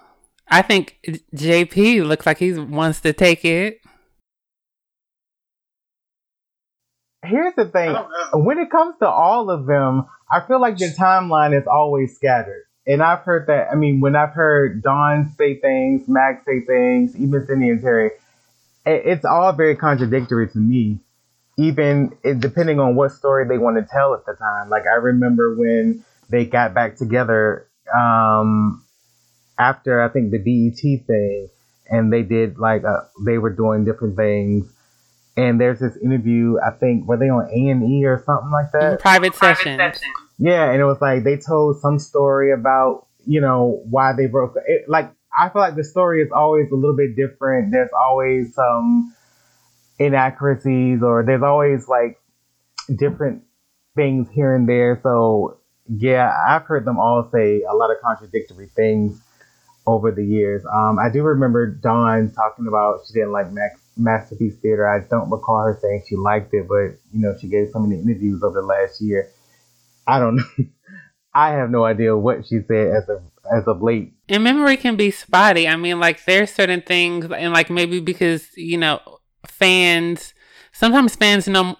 [0.49, 0.99] I think
[1.35, 3.79] JP looks like he wants to take it.
[7.25, 7.89] Here's the thing.
[7.89, 8.39] I don't know.
[8.39, 12.65] When it comes to all of them, I feel like the timeline is always scattered.
[12.85, 13.69] And I've heard that.
[13.71, 18.11] I mean, when I've heard Dawn say things, Max say things, even Cindy and Terry,
[18.85, 20.99] it, it's all very contradictory to me.
[21.57, 24.69] Even it, depending on what story they want to tell at the time.
[24.69, 28.83] Like I remember when they got back together um,
[29.57, 31.49] after I think the BET thing,
[31.89, 34.65] and they did like uh they were doing different things.
[35.37, 36.57] And there's this interview.
[36.59, 38.99] I think were they on A and E or something like that?
[38.99, 39.77] Private session.
[40.37, 44.55] Yeah, and it was like they told some story about you know why they broke.
[44.67, 47.71] It, like I feel like the story is always a little bit different.
[47.71, 49.13] There's always some
[49.99, 52.19] inaccuracies, or there's always like
[52.93, 53.43] different
[53.95, 54.99] things here and there.
[55.03, 59.21] So yeah, I've heard them all say a lot of contradictory things
[59.85, 60.63] over the years.
[60.71, 64.87] Um, I do remember Dawn talking about she didn't like Max, Masterpiece Theater.
[64.87, 68.01] I don't recall her saying she liked it, but you know she gave so many
[68.01, 69.29] interviews over the last year.
[70.07, 70.43] I don't know.
[71.35, 74.13] I have no idea what she said as of as of late.
[74.29, 75.67] And memory can be spotty.
[75.67, 78.99] I mean, like there's certain things, and like maybe because you know
[79.47, 80.33] fans,
[80.71, 81.77] sometimes fans know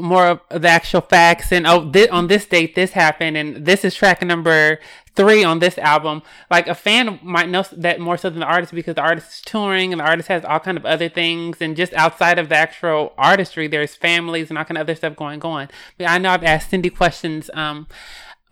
[0.00, 3.84] more of the actual facts, and oh, thi- on this date this happened, and this
[3.84, 4.78] is track number
[5.14, 6.22] three on this album.
[6.50, 9.40] Like a fan might know that more so than the artist because the artist is
[9.42, 12.56] touring and the artist has all kind of other things, and just outside of the
[12.56, 15.68] actual artistry, there's families and all kind of other stuff going on.
[15.98, 17.50] But I know I've asked Cindy questions.
[17.54, 17.86] Um,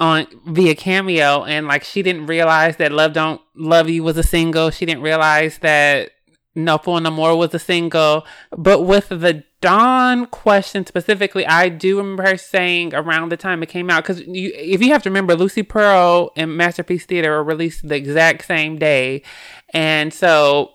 [0.01, 4.22] on via cameo and like she didn't realize that love don't love you was a
[4.22, 6.12] single she didn't realize that
[6.59, 8.27] no fool no more was a single.
[8.57, 13.69] But with the dawn question specifically i do remember her saying around the time it
[13.69, 17.89] came out because if you have to remember lucy pearl and masterpiece theater were released
[17.89, 19.23] the exact same day.
[19.75, 20.73] And so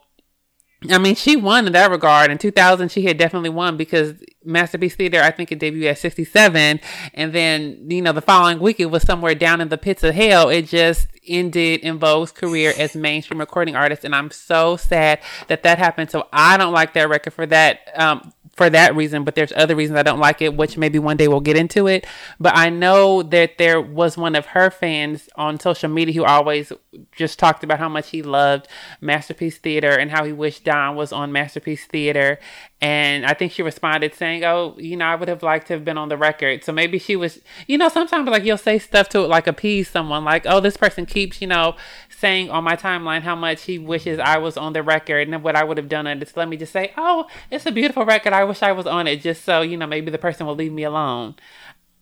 [0.89, 2.31] I mean, she won in that regard.
[2.31, 4.13] In 2000, she had definitely won because
[4.43, 6.79] Masterpiece Theater, I think it debuted at 67.
[7.13, 10.15] And then, you know, the following week, it was somewhere down in the pits of
[10.15, 10.49] hell.
[10.49, 14.03] It just ended En Vogue's career as mainstream recording artist.
[14.03, 16.11] And I'm so sad that that happened.
[16.11, 17.79] So I don't like that record for that.
[17.95, 21.17] Um, for that reason, but there's other reasons I don't like it, which maybe one
[21.17, 22.05] day we'll get into it.
[22.39, 26.71] But I know that there was one of her fans on social media who always
[27.11, 28.67] just talked about how much he loved
[29.01, 32.39] Masterpiece Theater and how he wished Dawn was on Masterpiece Theater.
[32.83, 35.85] And I think she responded saying, Oh, you know, I would have liked to have
[35.85, 36.65] been on the record.
[36.65, 40.25] So maybe she was, you know, sometimes like you'll say stuff to like appease someone,
[40.25, 41.77] like, Oh, this person keeps, you know,
[42.09, 45.55] saying on my timeline how much he wishes I was on the record and what
[45.55, 48.33] I would have done And Just let me just say, oh, it's a beautiful record.
[48.33, 50.73] I wish I was on it, just so you know maybe the person will leave
[50.73, 51.35] me alone.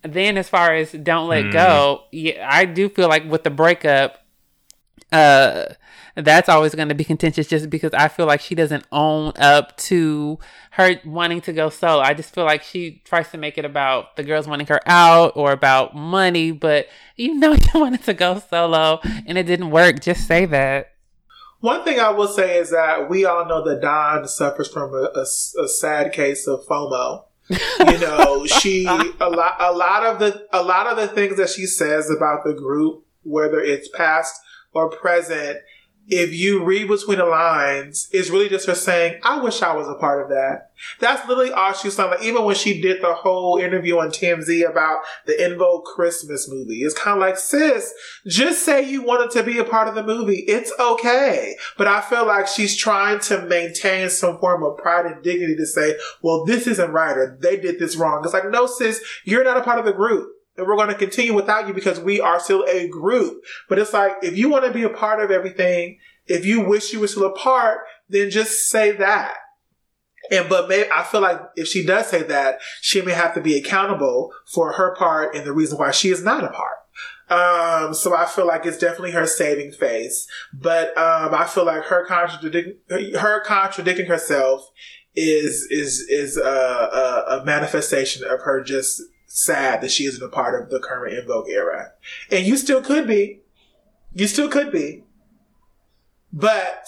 [0.02, 1.52] Then as far as don't let hmm.
[1.52, 4.21] go, yeah, I do feel like with the breakup,
[5.12, 5.66] uh,
[6.16, 9.78] that's always going to be contentious just because I feel like she doesn't own up
[9.78, 10.40] to
[10.72, 12.02] her wanting to go solo.
[12.02, 15.34] I just feel like she tries to make it about the girls wanting her out
[15.36, 20.00] or about money, but you know you wanted to go solo and it didn't work.
[20.00, 20.92] Just say that.
[21.60, 25.26] One thing I will say is that we all know that Dawn suffers from a
[25.68, 27.26] sad case of FOMO.
[27.50, 31.50] you know, she a lot a lot of the a lot of the things that
[31.50, 34.42] she says about the group, whether it's past
[34.74, 35.60] or present,
[36.08, 39.88] if you read between the lines, is really just her saying, I wish I was
[39.88, 40.72] a part of that.
[41.00, 42.10] That's literally all she's saying.
[42.10, 46.50] Like, even when she did the whole interview on TMZ about the En Vogue Christmas
[46.50, 47.94] movie, it's kind of like, sis,
[48.26, 50.44] just say you wanted to be a part of the movie.
[50.48, 51.56] It's okay.
[51.78, 55.66] But I feel like she's trying to maintain some form of pride and dignity to
[55.66, 58.22] say, well, this isn't right or they did this wrong.
[58.24, 60.30] It's like, no, sis, you're not a part of the group
[60.66, 63.44] we're going to continue without you because we are still a group.
[63.68, 66.94] But it's like, if you want to be a part of everything, if you wish
[66.94, 69.36] you were still a part, then just say that.
[70.30, 73.42] And, but may, I feel like if she does say that, she may have to
[73.42, 76.78] be accountable for her part and the reason why she is not a part.
[77.30, 81.84] Um, so I feel like it's definitely her saving face, but, um, I feel like
[81.84, 84.70] her contradicting, her contradicting herself
[85.16, 89.02] is, is, is a, a manifestation of her just
[89.34, 91.94] sad that she isn't a part of the current En Vogue era.
[92.30, 93.40] And you still could be.
[94.14, 95.04] You still could be.
[96.34, 96.86] But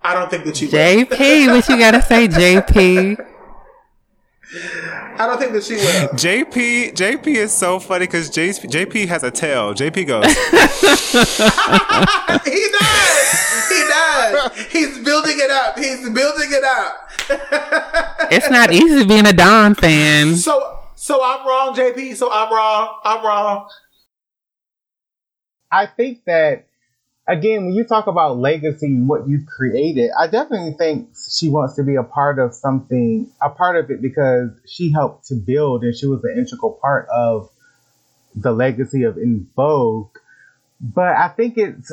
[0.00, 0.74] I don't think that you will.
[0.74, 3.26] JP, what you gotta say, JP?
[5.20, 6.08] I don't think that she will.
[6.10, 9.74] JP JP is so funny because JP has a tail.
[9.74, 10.26] JP goes,
[12.44, 13.68] he does.
[13.68, 14.66] He does.
[14.72, 15.76] He's building it up.
[15.76, 17.10] He's building it up.
[18.30, 20.36] It's not easy being a Dawn fan.
[20.36, 20.77] So,
[21.08, 22.16] so I'm wrong, JP.
[22.16, 23.00] So I'm wrong.
[23.02, 23.70] I'm wrong.
[25.72, 26.66] I think that
[27.26, 31.76] again, when you talk about legacy and what you've created, I definitely think she wants
[31.76, 35.82] to be a part of something, a part of it because she helped to build
[35.82, 37.48] and she was an integral part of
[38.34, 40.10] the legacy of En Vogue.
[40.78, 41.90] But I think it's,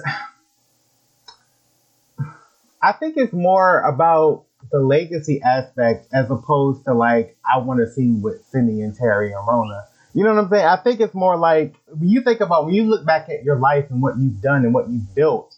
[2.81, 4.43] I think it's more about
[4.75, 9.31] the legacy aspect as opposed to like I want to see with Cindy and Terry
[9.31, 9.85] and Rhona.
[10.13, 10.65] You know what I'm saying?
[10.65, 13.57] I think it's more like when you think about when you look back at your
[13.57, 15.55] life and what you've done and what you've built,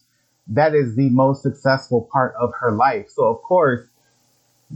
[0.50, 3.10] that is the most successful part of her life.
[3.10, 3.88] So of course,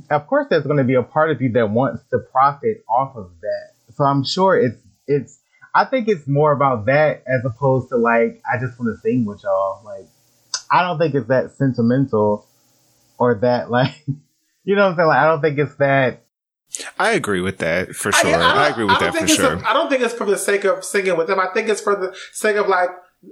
[0.10, 3.16] of course, there's going to be a part of you that wants to profit off
[3.16, 3.94] of that.
[3.96, 5.38] So I'm sure it's it's.
[5.76, 9.24] I think it's more about that as opposed to like I just want to sing
[9.24, 9.84] with y'all.
[9.86, 10.08] Like
[10.72, 12.48] I don't think it's that sentimental
[13.22, 14.04] or that like
[14.64, 15.08] you know what I'm saying.
[15.08, 16.24] Like I don't think it's that
[17.00, 18.34] I agree with that for sure.
[18.34, 19.54] I, don't- agree with I that for think it's sure.
[19.56, 21.40] a- I don't think it's for the sake of singing with them.
[21.40, 22.90] I think it's for the sake of like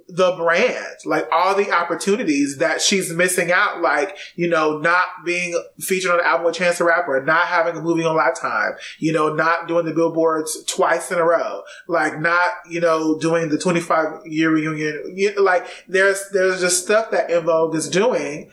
[0.08, 5.60] the brand, like all the opportunities that she's missing out, like, you know, not being
[5.80, 9.12] featured on an album with Chance the Rapper, not having a movie on Lifetime, you
[9.12, 13.58] know, not doing the billboards twice in a row, like not, you know, doing the
[13.58, 15.14] 25 year reunion.
[15.16, 18.52] You, like there's, there's just stuff that En Vogue is doing,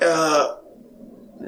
[0.00, 0.54] uh,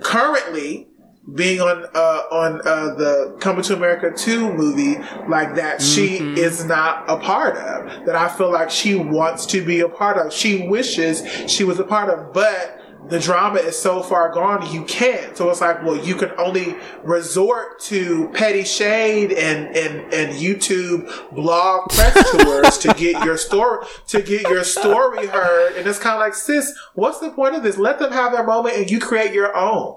[0.03, 0.89] currently
[1.35, 6.65] being on uh, on uh, the Coming to America 2 movie like that she is
[6.65, 10.33] not a part of that I feel like she wants to be a part of.
[10.33, 14.85] She wishes she was a part of but the drama is so far gone you
[14.85, 15.37] can't.
[15.37, 21.33] So it's like well you can only resort to petty shade and and and YouTube
[21.33, 25.77] blog press tours to get your story to get your story heard.
[25.77, 27.79] And it's kind of like sis what's the point of this?
[27.79, 29.97] Let them have their moment and you create your own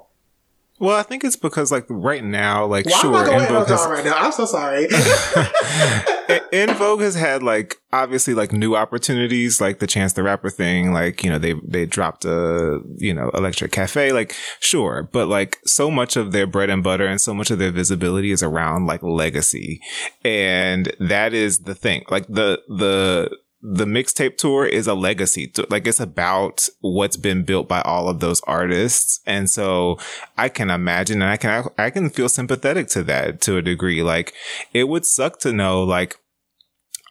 [0.84, 3.46] Well, I think it's because like right now, like why sure, am I going In
[3.46, 4.16] En Vogue has, right now?
[4.18, 4.88] I'm so sorry.
[6.52, 10.92] En Vogue has had like obviously like new opportunities, like the Chance the Rapper thing.
[10.92, 15.58] Like you know they they dropped a you know Electric Cafe, like sure, but like
[15.66, 18.86] so much of their bread and butter and so much of their visibility is around
[18.86, 19.80] like legacy,
[20.26, 22.04] and that is the thing.
[22.10, 25.50] Like the the the mixtape tour is a legacy.
[25.70, 29.22] Like it's about what's been built by all of those artists.
[29.26, 29.98] And so
[30.38, 34.04] I can imagine and I can, I can feel sympathetic to that to a degree.
[34.04, 34.34] Like
[34.74, 36.18] it would suck to know, like,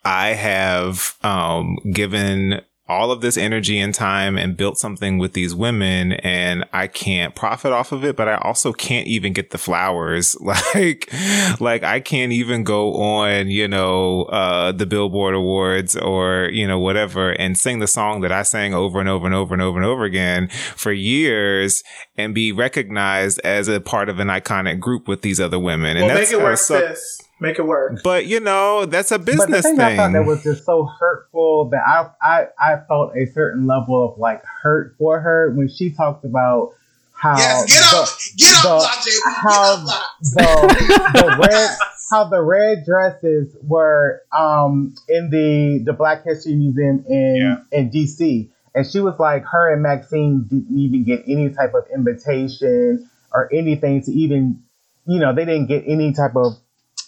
[0.05, 2.61] I have, um, given
[2.93, 7.35] all of this energy and time and built something with these women and I can't
[7.35, 10.37] profit off of it, but I also can't even get the flowers.
[10.75, 11.13] Like,
[11.61, 16.79] like I can't even go on, you know, uh, the Billboard Awards or, you know,
[16.79, 19.79] whatever and sing the song that I sang over and over and over and over
[19.79, 21.83] and over again for years
[22.17, 25.97] and be recognized as a part of an iconic group with these other women.
[25.97, 27.22] And well, that's make it how work, suck- sis.
[27.43, 28.01] Make it work.
[28.03, 29.85] But you know, that's a But the business thing, thing.
[29.85, 34.05] I thought that was just so hurtful that I, I I felt a certain level
[34.13, 36.73] of like hurt for her when she talked about
[37.13, 41.37] how Yes, get the, up, get up, the- Block JP, get how up, the, the
[41.49, 41.71] red
[42.11, 47.37] how the red dresses were um in the the Black History Museum in
[47.73, 51.85] in DC, and she was like, her and Maxine didn't even get any type of
[51.95, 54.63] invitation or anything to even,
[55.07, 56.53] you know, they didn't get any type of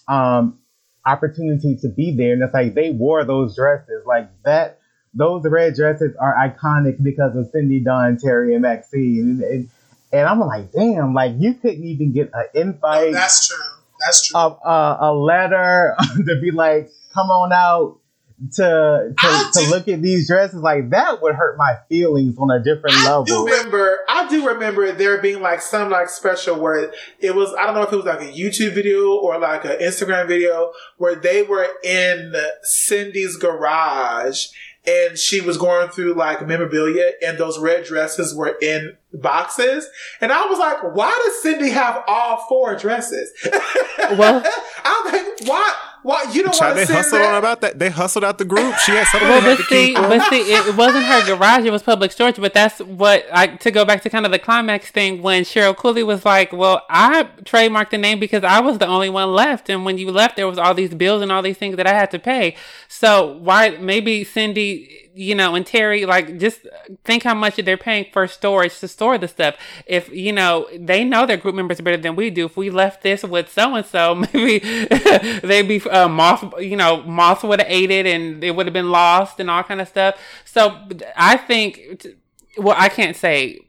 [0.09, 0.59] um
[1.07, 2.33] opportunity to be there.
[2.33, 4.79] And it's like they wore those dresses like that.
[5.13, 9.21] Those red dresses are iconic because of Cindy, Dawn, Terry, and Maxine.
[9.21, 9.71] And, and,
[10.13, 13.57] and I'm like, damn, like you couldn't even get an invite That's true.
[14.01, 14.41] That's true.
[14.41, 17.99] a, a, a letter to be like, come on out
[18.55, 20.61] to I to, to look at these dresses.
[20.61, 23.25] Like that would hurt my feelings on a different I level.
[23.25, 27.67] do remember I do remember there being like some like special where it was I
[27.67, 31.15] don't know if it was like a YouTube video or like an Instagram video where
[31.15, 34.47] they were in Cindy's garage
[34.87, 39.89] and she was going through like memorabilia and those red dresses were in boxes
[40.21, 43.31] and I was like why does Cindy have all four dresses
[44.19, 44.45] Well-
[44.85, 45.75] I'm like why
[46.05, 47.79] why you don't Child, want they to send hustled that on about that.
[47.81, 48.77] They hustled out the group.
[48.79, 49.97] She had something Well, they had but to see, keep.
[49.97, 52.37] but see, it, it wasn't her garage; it was public storage.
[52.37, 55.77] But that's what I to go back to kind of the Klymaxx thing when Cheryl
[55.77, 59.69] Cooley was like, "Well, I trademarked the name because I was the only one left,
[59.71, 61.95] and when you left, there was all these bills and all these things that I
[61.95, 62.55] had to pay.
[62.89, 66.67] So why maybe Cindy, you know, and Terry, like, just
[67.05, 69.55] think how much they're paying for storage to store the stuff.
[69.87, 72.47] If you know, they know their group members better than we do.
[72.47, 77.03] If we left this with so and so, maybe they'd be uh, moth, you know,
[77.05, 79.87] moths would have ate it and it would have been lost and all kind of
[79.87, 80.17] stuff.
[80.45, 80.81] So
[81.17, 82.07] I think,
[82.59, 83.61] well, I can't say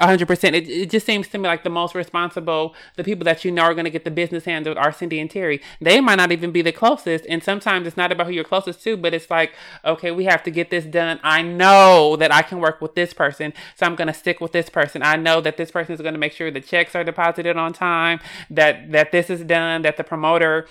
[0.00, 0.54] hundred percent.
[0.56, 3.62] It it just seems to me like the most responsible, the people that you know
[3.62, 5.60] are going to get the business handled are Cindy and Terry.
[5.80, 8.82] They might not even be the closest, and sometimes it's not about who you're closest
[8.84, 9.54] to, but it's like,
[9.84, 11.20] okay, we have to get this done.
[11.22, 14.52] I know that I can work with this person, so I'm going to stick with
[14.52, 15.02] this person.
[15.02, 17.72] I know that this person is going to make sure the checks are deposited on
[17.72, 18.20] time,
[18.50, 20.66] that that this is done, that the promoter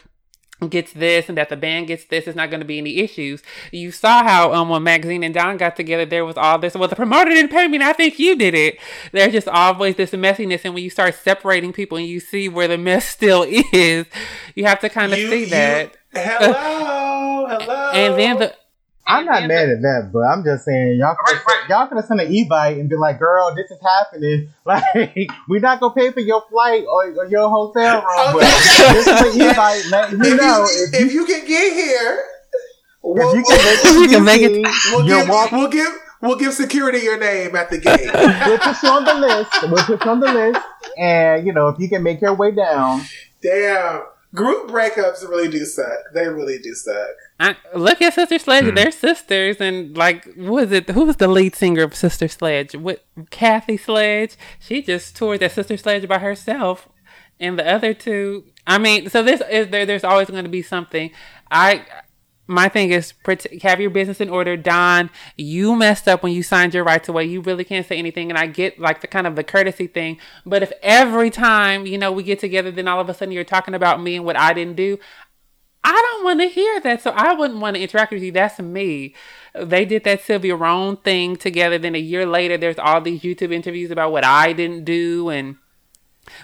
[0.70, 3.42] gets this and that the band gets this it's not going to be any issues.
[3.72, 6.88] You saw how um when Maxine and Dawn got together there was all this well
[6.90, 8.78] the promoter didn't pay me and i think you did it.
[9.12, 12.68] There's just always this messiness and when you start separating people and you see where
[12.68, 14.06] the mess still is
[14.56, 15.98] you have to kind of You- see you- that.
[16.16, 17.92] Hello, hello.
[17.94, 18.56] and then the
[19.06, 21.38] I'm not mad at that, but I'm just saying y'all could
[21.70, 24.50] y'all could have sent an e-bite and be like, "Girl, this is happening.
[24.66, 24.84] Like,
[25.50, 29.08] we're not gonna pay for your flight or, or your hotel room, oh, but this
[29.08, 32.24] is an e-bite letting you if, know you, if, if you can get here,
[33.02, 35.58] we'll, if you can make you can make it- it, we'll, give, welcome.
[35.58, 35.90] we'll give
[36.22, 38.10] we'll give security your name at the gate.
[38.14, 39.52] We'll put you on the list.
[39.64, 40.62] We'll put you on the list,
[40.98, 43.02] and you know if you can make your way down.
[43.42, 44.04] Damn,
[44.34, 46.12] group breakups really do suck.
[46.14, 47.10] They really do suck.
[47.40, 48.66] I, look at Sister Sledge.
[48.66, 48.76] Hmm.
[48.76, 50.90] They're sisters, and like, what was it?
[50.90, 52.76] Who was the lead singer of Sister Sledge?
[52.76, 54.36] What Kathy Sledge?
[54.60, 56.90] She just toured that Sister Sledge by herself,
[57.40, 58.46] and the other two.
[58.66, 59.86] I mean, so this is there.
[59.86, 61.12] There's always going to be something.
[61.52, 61.86] I.
[62.54, 63.14] My thing is,
[63.62, 64.56] have your business in order.
[64.56, 67.26] Dawn, you messed up when you signed your rights away.
[67.26, 68.30] You really can't say anything.
[68.30, 70.20] And I get like the kind of the courtesy thing.
[70.46, 73.44] But if every time, you know, we get together, then all of a sudden you're
[73.44, 75.00] talking about me and what I didn't do,
[75.84, 77.02] I don't want to hear that.
[77.02, 78.32] So I wouldn't want to interact with you.
[78.32, 79.16] That's me.
[79.54, 81.78] They did that Sylvia Rhone thing together.
[81.78, 85.58] Then a year later, there's all these YouTube interviews about what I didn't do and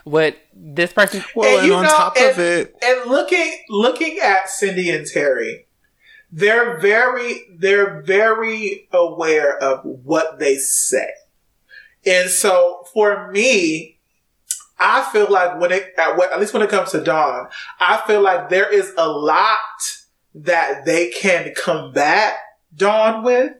[0.03, 1.24] what this person.
[1.36, 5.07] Well, and, you on know, top and, of it, and looking looking at Cindy and
[5.07, 5.68] Terry,
[6.32, 11.10] they're very they're very aware of what they say,
[12.06, 13.96] and so for me.
[14.82, 17.50] I feel like when it, at, least when it comes to Dawn,
[17.82, 19.58] I feel like there is a lot
[20.34, 22.38] that they can combat
[22.74, 23.54] Dawn with,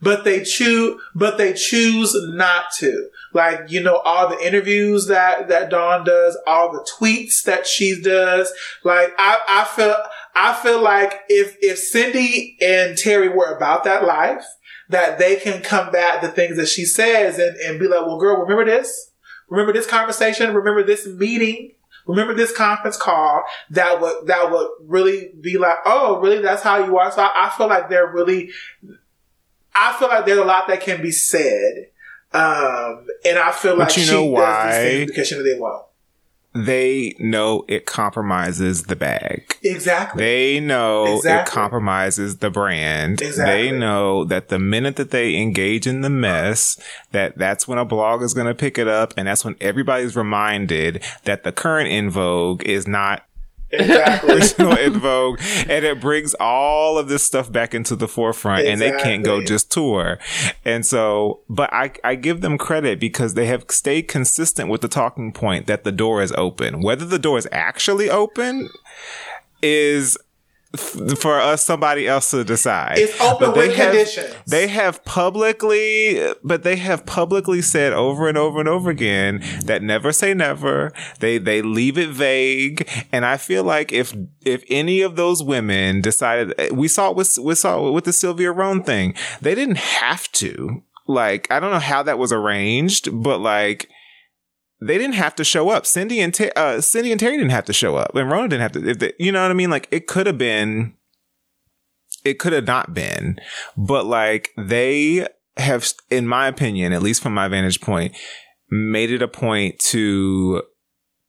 [0.00, 3.08] but they choose, but they choose not to.
[3.32, 8.00] Like, you know, all the interviews that, that Dawn does, all the tweets that she
[8.00, 8.52] does.
[8.84, 9.96] Like, I, I feel,
[10.34, 14.44] I feel like if, if Cindy and Terry were about that life,
[14.88, 18.42] that they can combat the things that she says and, and be like, well, girl,
[18.42, 19.10] remember this?
[19.48, 20.54] Remember this conversation?
[20.54, 21.72] Remember this meeting?
[22.06, 26.42] Remember this conference call that would, that would really be like, oh, really?
[26.42, 27.10] That's how you are.
[27.10, 28.50] So I, I feel like they're really,
[29.74, 31.88] I feel like there's a lot that can be said.
[32.32, 35.04] Um, and I feel But like you she know why?
[35.06, 35.84] because she knows they won't.
[36.52, 39.56] they know it compromises the bag.
[39.62, 40.22] Exactly.
[40.24, 43.22] They know it compromises the brand.
[43.22, 43.70] Exactly.
[43.70, 46.76] They know that the minute that they engage in the mess,
[47.12, 50.16] that that's when a blog is going to pick it up, and that's when everybody's
[50.16, 53.24] reminded that the current En Vogue is not
[53.80, 54.34] exactly.
[54.34, 58.80] original En Vogue, and it brings all of this stuff back into the forefront, and
[58.80, 60.18] they can't go just tour.
[60.64, 64.88] And so, but I I give them credit because they have stayed consistent with the
[64.88, 66.80] talking point that the door is open.
[66.80, 68.68] Whether the door is actually open
[69.62, 70.18] is
[70.76, 72.98] for us somebody else to decide.
[72.98, 74.34] It's open But they with have- conditions.
[74.46, 79.82] They have publicly, but they have publicly said over and over and over again that
[79.82, 80.92] never say never.
[81.20, 84.14] They they leave it vague, and I feel like if
[84.44, 88.12] if any of those women decided, we saw it with we saw it with the
[88.12, 90.82] Sylvia Rhone thing, they didn't have to.
[91.06, 93.88] Like I don't know how that was arranged, but like
[94.86, 95.86] they didn't have to show up.
[95.86, 98.60] Cindy and Ter- uh, Cindy and Terry didn't have to show up, and Rhona didn't
[98.60, 98.94] have to.
[98.94, 99.70] They, you know what I mean?
[99.70, 100.94] Like it could have been,
[102.24, 103.38] it could have not been,
[103.76, 105.26] but like they
[105.56, 108.14] have, in my opinion, at least from my vantage point,
[108.70, 110.62] made it a point to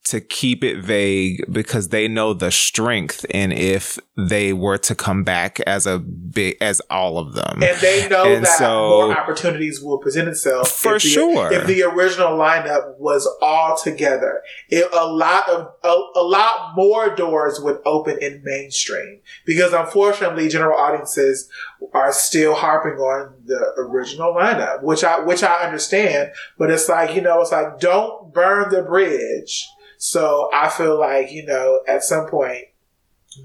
[0.05, 5.23] to keep it vague because they know the strength and if they were to come
[5.23, 7.63] back as a big as all of them.
[7.63, 11.51] and they know And that so- more opportunities will present itself For if the, sure.
[11.51, 17.15] If the original lineup was all together, it, a lot of a, a lot more
[17.15, 21.49] doors would open in mainstream because unfortunately, general audiences
[21.93, 26.31] are still harping on the original lineup, which I which I understand.
[26.59, 29.67] But it's like you know, it's like don't burn the bridge.
[30.05, 32.65] So I feel like you know, at some point,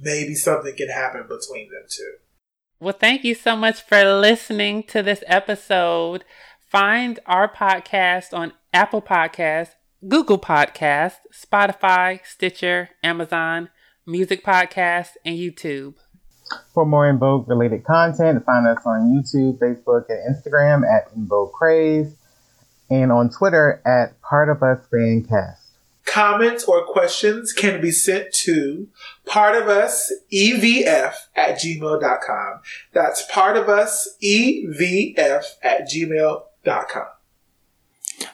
[0.02, 2.16] maybe something can happen between them two.
[2.78, 6.22] Well, thank you so much for listening to this episode.
[6.68, 9.70] Find our podcast on Apple Podcasts,
[10.06, 13.70] Google Podcasts, Spotify, Stitcher, Amazon,
[14.04, 15.94] Music Podcast, and YouTube.
[16.74, 21.26] For more En Vogue related content, find us on YouTube, Facebook, and Instagram at En
[21.26, 22.16] Vogue Craze.
[22.90, 25.59] and on Twitter at Part of Us Fancast.
[26.10, 28.88] Comments or questions can be sent to
[29.26, 32.60] part of us evf at gmail.com.
[32.92, 37.06] That's part of us evf at gmail.com.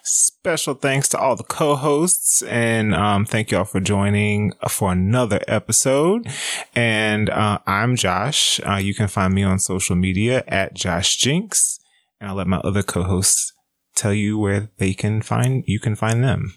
[0.03, 6.29] Special thanks to all the co-hosts and um, thank y'all for joining for another episode.
[6.75, 8.59] And uh, I'm Josh.
[8.67, 11.79] Uh, you can find me on social media at Josh Jinx,
[12.23, 13.53] and I'll let my other co-hosts
[13.95, 16.55] tell you where they can find you can find them.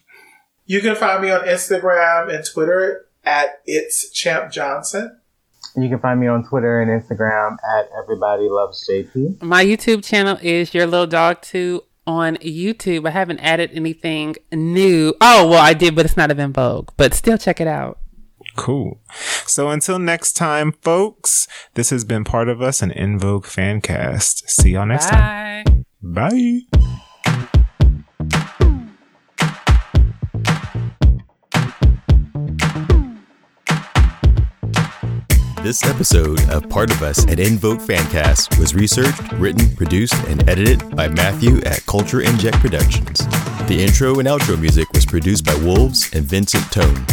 [0.70, 5.20] You can find me on Instagram and Twitter at It's Champ Johnson.
[5.76, 9.42] You can find me on Twitter and Instagram at Everybody Loves JP.
[9.42, 13.08] My YouTube channel is Your Little Dog 2 on YouTube.
[13.08, 15.16] I haven't added anything new.
[15.20, 16.90] Oh, well, I did, but it's not in vogue.
[16.98, 17.98] But still check it out.
[18.56, 19.02] Cool.
[19.48, 24.48] So until next time, folks, this has been part of us an En Vogue Fancast.
[24.48, 25.86] See y'all next time.
[26.04, 26.60] Bye.
[26.74, 26.99] Bye.
[35.62, 40.50] This episode of Part of Us at En Vogue Fancast was researched, written, produced, and
[40.50, 43.28] edited by Matthew at Culture Inject Productions.
[43.68, 47.06] The intro and outro music was produced by Wolves and Vincent Tone.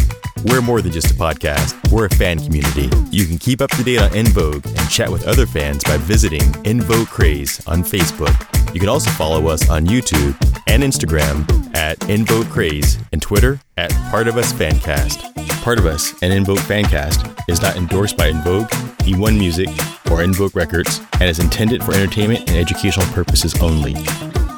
[0.45, 2.89] We're more than just a podcast, we're a fan community.
[3.11, 5.97] You can keep up to date on En Vogue and chat with other fans by
[5.97, 8.33] visiting En Vogue Craze on Facebook.
[8.73, 10.35] You can also follow us on YouTube
[10.67, 15.33] and Instagram at En Vogue Craze and Twitter at Part of Us Fancast.
[15.63, 18.69] Part of Us and En Vogue Fancast is not endorsed by En Vogue,
[18.99, 19.69] E1 Music,
[20.11, 23.95] or En Vogue Records and is intended for entertainment and educational purposes only.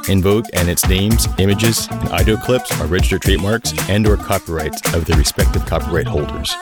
[0.10, 4.82] En Vogue and its names, images, and audio clips are registered trademarks and or copyrights
[4.96, 6.56] of their respective copyright holders.